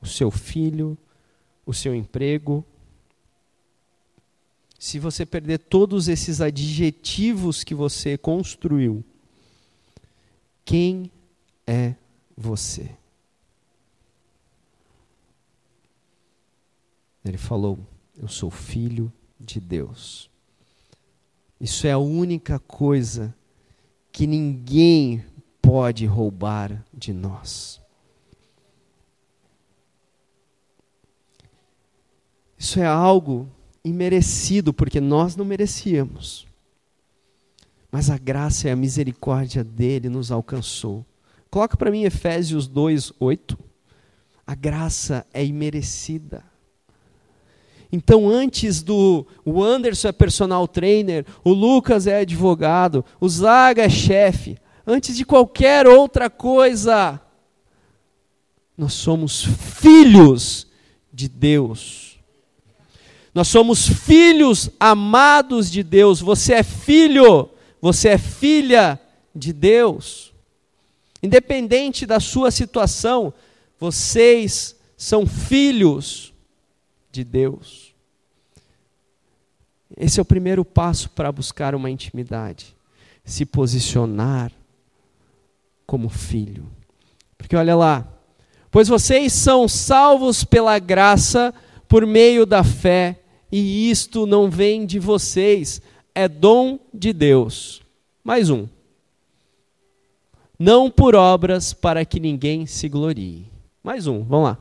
o 0.00 0.06
seu 0.06 0.30
filho, 0.30 0.96
o 1.64 1.74
seu 1.74 1.92
emprego, 1.92 2.64
se 4.78 4.98
você 4.98 5.24
perder 5.24 5.58
todos 5.58 6.08
esses 6.08 6.40
adjetivos 6.40 7.64
que 7.64 7.74
você 7.74 8.18
construiu, 8.18 9.04
quem 10.64 11.10
é 11.66 11.94
você? 12.36 12.90
Ele 17.24 17.38
falou: 17.38 17.78
eu 18.16 18.28
sou 18.28 18.50
filho 18.50 19.12
de 19.40 19.60
Deus. 19.60 20.30
Isso 21.60 21.86
é 21.86 21.92
a 21.92 21.98
única 21.98 22.58
coisa 22.58 23.34
que 24.12 24.26
ninguém 24.26 25.24
pode 25.60 26.06
roubar 26.06 26.84
de 26.92 27.12
nós. 27.12 27.80
Isso 32.58 32.78
é 32.80 32.86
algo 32.86 33.48
imerecido, 33.86 34.72
porque 34.72 35.00
nós 35.00 35.36
não 35.36 35.44
merecíamos. 35.44 36.46
Mas 37.90 38.10
a 38.10 38.18
graça 38.18 38.68
e 38.68 38.70
a 38.70 38.76
misericórdia 38.76 39.62
dele 39.62 40.08
nos 40.08 40.32
alcançou. 40.32 41.06
Coloca 41.48 41.76
para 41.76 41.90
mim 41.90 42.02
Efésios 42.02 42.66
2, 42.66 43.12
8. 43.20 43.56
A 44.44 44.54
graça 44.54 45.24
é 45.32 45.44
imerecida. 45.44 46.44
Então, 47.90 48.28
antes 48.28 48.82
do. 48.82 49.24
O 49.44 49.62
Anderson 49.62 50.08
é 50.08 50.12
personal 50.12 50.66
trainer, 50.66 51.24
o 51.44 51.52
Lucas 51.52 52.08
é 52.08 52.20
advogado, 52.20 53.04
o 53.20 53.28
Zaga 53.28 53.82
é 53.82 53.88
chefe. 53.88 54.58
Antes 54.84 55.16
de 55.16 55.24
qualquer 55.24 55.86
outra 55.86 56.28
coisa, 56.28 57.20
nós 58.76 58.92
somos 58.94 59.44
filhos 59.44 60.66
de 61.12 61.28
Deus. 61.28 62.05
Nós 63.36 63.48
somos 63.48 63.86
filhos 63.86 64.70
amados 64.80 65.70
de 65.70 65.82
Deus. 65.82 66.20
Você 66.22 66.54
é 66.54 66.62
filho, 66.62 67.50
você 67.82 68.08
é 68.08 68.16
filha 68.16 68.98
de 69.34 69.52
Deus. 69.52 70.32
Independente 71.22 72.06
da 72.06 72.18
sua 72.18 72.50
situação, 72.50 73.34
vocês 73.78 74.74
são 74.96 75.26
filhos 75.26 76.32
de 77.12 77.24
Deus. 77.24 77.94
Esse 79.98 80.18
é 80.18 80.22
o 80.22 80.24
primeiro 80.24 80.64
passo 80.64 81.10
para 81.10 81.30
buscar 81.30 81.74
uma 81.74 81.90
intimidade. 81.90 82.74
Se 83.22 83.44
posicionar 83.44 84.50
como 85.86 86.08
filho. 86.08 86.66
Porque 87.36 87.54
olha 87.54 87.76
lá, 87.76 88.08
pois 88.70 88.88
vocês 88.88 89.34
são 89.34 89.68
salvos 89.68 90.42
pela 90.42 90.78
graça 90.78 91.52
por 91.86 92.06
meio 92.06 92.46
da 92.46 92.64
fé, 92.64 93.20
e 93.50 93.90
isto 93.90 94.26
não 94.26 94.50
vem 94.50 94.84
de 94.86 94.98
vocês, 94.98 95.80
é 96.14 96.28
dom 96.28 96.78
de 96.92 97.12
Deus. 97.12 97.82
Mais 98.22 98.50
um. 98.50 98.66
Não 100.58 100.90
por 100.90 101.14
obras 101.14 101.72
para 101.72 102.04
que 102.04 102.18
ninguém 102.18 102.66
se 102.66 102.88
glorie. 102.88 103.46
Mais 103.82 104.06
um, 104.06 104.22
vamos 104.22 104.46
lá 104.46 104.58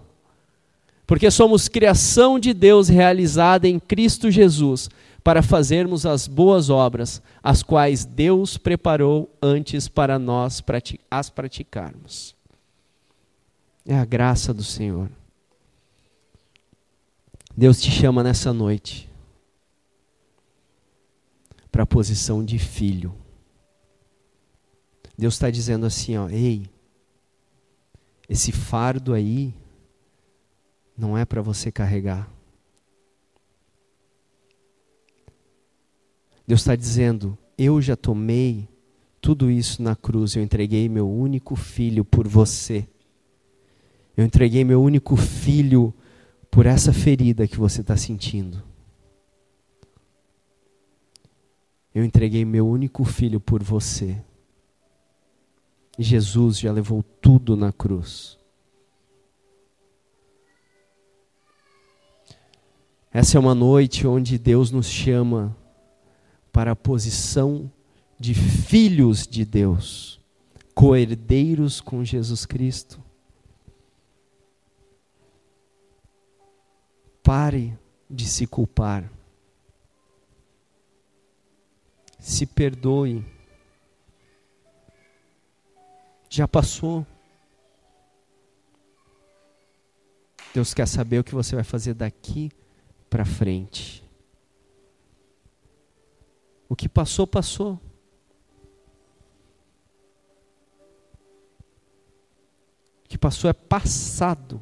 porque 1.08 1.30
somos 1.30 1.68
criação 1.68 2.40
de 2.40 2.54
Deus 2.54 2.88
realizada 2.90 3.68
em 3.68 3.80
Cristo 3.80 4.32
Jesus, 4.32 4.90
para 5.24 5.42
fazermos 5.42 6.06
as 6.06 6.28
boas 6.28 6.70
obras, 6.70 7.22
as 7.42 7.64
quais 7.64 8.06
Deus 8.06 8.58
preparou 8.58 9.30
antes 9.42 9.88
para 9.88 10.20
nós 10.20 10.64
as 11.10 11.30
praticarmos. 11.30 12.36
É 13.86 13.96
a 13.96 14.06
graça 14.06 14.54
do 14.54 14.64
Senhor. 14.64 15.10
Deus 17.58 17.80
te 17.80 17.90
chama 17.90 18.22
nessa 18.22 18.52
noite 18.52 19.10
para 21.72 21.84
a 21.84 21.86
posição 21.86 22.44
de 22.44 22.60
filho. 22.60 23.16
Deus 25.18 25.36
está 25.36 25.50
dizendo 25.50 25.86
assim, 25.86 26.18
ó, 26.18 26.28
ei, 26.30 26.70
esse 28.28 28.52
fardo 28.52 29.14
aí 29.14 29.54
não 30.98 31.18
é 31.18 31.24
para 31.24 31.42
você 31.42 31.72
carregar. 31.72 32.30
Deus 36.46 36.62
está 36.62 36.76
dizendo: 36.76 37.38
Eu 37.58 37.82
já 37.82 37.96
tomei 37.96 38.68
tudo 39.22 39.50
isso 39.50 39.82
na 39.82 39.96
cruz, 39.96 40.36
eu 40.36 40.44
entreguei 40.44 40.88
meu 40.90 41.10
único 41.10 41.56
filho 41.56 42.04
por 42.04 42.28
você. 42.28 42.88
Eu 44.16 44.24
entreguei 44.24 44.64
meu 44.64 44.82
único 44.82 45.16
filho 45.16 45.94
por 46.56 46.66
essa 46.66 46.94
ferida 46.94 47.46
que 47.50 47.58
você 47.58 47.82
está 47.82 47.98
sentindo. 47.98 48.64
Eu 51.94 52.02
entreguei 52.02 52.46
meu 52.46 52.66
único 52.66 53.04
filho 53.04 53.42
por 53.42 53.62
você. 53.62 54.24
Jesus 56.00 56.58
já 56.58 56.72
levou 56.72 57.04
tudo 57.04 57.58
na 57.58 57.74
cruz. 57.74 58.40
Essa 63.12 63.38
é 63.38 63.40
uma 63.40 63.54
noite 63.54 64.08
onde 64.08 64.38
Deus 64.38 64.72
nos 64.72 64.88
chama 64.88 65.54
para 66.54 66.72
a 66.72 66.76
posição 66.76 67.70
de 68.18 68.34
filhos 68.34 69.28
de 69.28 69.44
Deus, 69.44 70.22
coerdeiros 70.74 71.82
com 71.82 72.02
Jesus 72.02 72.46
Cristo. 72.46 73.05
Pare 77.26 77.76
de 78.08 78.28
se 78.28 78.46
culpar. 78.46 79.12
Se 82.20 82.46
perdoe. 82.46 83.26
Já 86.30 86.48
passou. 86.48 87.04
Deus 90.54 90.72
quer 90.72 90.88
saber 90.88 91.18
o 91.18 91.24
que 91.24 91.34
você 91.34 91.56
vai 91.56 91.64
fazer 91.64 91.96
daqui 91.96 92.52
para 93.10 93.26
frente. 93.26 94.08
O 96.70 96.76
que 96.76 96.88
passou, 96.88 97.26
passou. 97.26 97.74
O 103.04 103.10
que 103.10 103.18
passou 103.18 103.50
é 103.50 103.54
passado. 103.54 104.62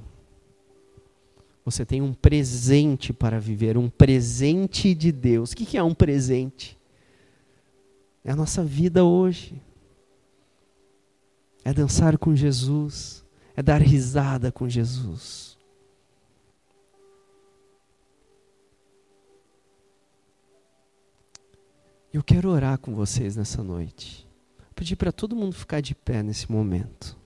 Você 1.65 1.85
tem 1.85 2.01
um 2.01 2.13
presente 2.13 3.13
para 3.13 3.39
viver, 3.39 3.77
um 3.77 3.89
presente 3.89 4.93
de 4.93 5.11
Deus. 5.11 5.51
O 5.51 5.55
que 5.55 5.77
é 5.77 5.83
um 5.83 5.93
presente? 5.93 6.77
É 8.23 8.31
a 8.31 8.35
nossa 8.35 8.63
vida 8.63 9.05
hoje. 9.05 9.61
É 11.63 11.73
dançar 11.73 12.17
com 12.17 12.35
Jesus. 12.35 13.23
É 13.55 13.63
dar 13.63 13.81
risada 13.81 14.51
com 14.51 14.67
Jesus. 14.67 15.57
Eu 22.11 22.21
quero 22.21 22.49
orar 22.49 22.77
com 22.77 22.93
vocês 22.93 23.35
nessa 23.35 23.63
noite. 23.63 24.27
Pedir 24.75 24.95
para 24.95 25.11
todo 25.11 25.35
mundo 25.35 25.55
ficar 25.55 25.81
de 25.81 25.95
pé 25.95 26.21
nesse 26.21 26.51
momento. 26.51 27.22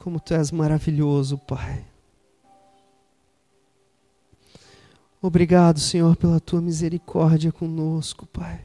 Como 0.00 0.18
tu 0.18 0.32
és 0.32 0.50
maravilhoso, 0.50 1.36
Pai. 1.36 1.84
Obrigado, 5.20 5.78
Senhor, 5.78 6.16
pela 6.16 6.40
tua 6.40 6.62
misericórdia 6.62 7.52
conosco, 7.52 8.26
Pai. 8.26 8.64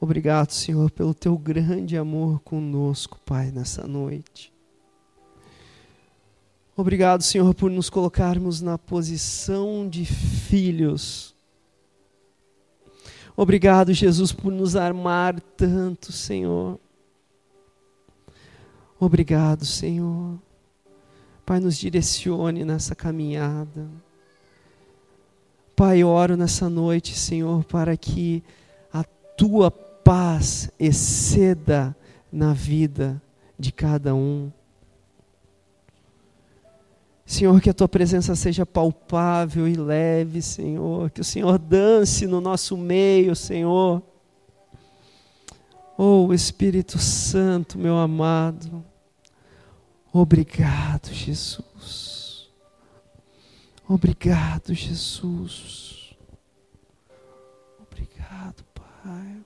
Obrigado, 0.00 0.50
Senhor, 0.50 0.90
pelo 0.90 1.14
teu 1.14 1.38
grande 1.38 1.96
amor 1.96 2.40
conosco, 2.40 3.20
Pai, 3.24 3.52
nessa 3.52 3.86
noite. 3.86 4.52
Obrigado, 6.76 7.22
Senhor, 7.22 7.54
por 7.54 7.70
nos 7.70 7.88
colocarmos 7.88 8.60
na 8.60 8.76
posição 8.76 9.88
de 9.88 10.04
filhos. 10.04 11.32
Obrigado, 13.36 13.92
Jesus, 13.92 14.32
por 14.32 14.50
nos 14.50 14.74
armar 14.74 15.40
tanto, 15.56 16.10
Senhor. 16.10 16.80
Obrigado, 19.04 19.64
Senhor. 19.66 20.38
Pai, 21.44 21.58
nos 21.58 21.76
direcione 21.76 22.64
nessa 22.64 22.94
caminhada. 22.94 23.90
Pai, 25.74 26.04
oro 26.04 26.36
nessa 26.36 26.70
noite, 26.70 27.18
Senhor, 27.18 27.64
para 27.64 27.96
que 27.96 28.44
a 28.92 29.02
tua 29.36 29.72
paz 29.72 30.70
exceda 30.78 31.96
na 32.30 32.52
vida 32.52 33.20
de 33.58 33.72
cada 33.72 34.14
um. 34.14 34.52
Senhor, 37.26 37.60
que 37.60 37.70
a 37.70 37.74
tua 37.74 37.88
presença 37.88 38.36
seja 38.36 38.64
palpável 38.64 39.66
e 39.66 39.74
leve, 39.74 40.40
Senhor. 40.40 41.10
Que 41.10 41.22
o 41.22 41.24
Senhor 41.24 41.58
dance 41.58 42.24
no 42.28 42.40
nosso 42.40 42.76
meio, 42.76 43.34
Senhor. 43.34 44.00
Oh, 45.98 46.32
Espírito 46.32 47.00
Santo, 47.00 47.76
meu 47.76 47.96
amado. 47.96 48.91
Obrigado, 50.12 51.08
Jesus. 51.12 52.50
Obrigado, 53.88 54.74
Jesus. 54.74 56.14
Obrigado, 57.80 58.62
Pai. 58.74 59.42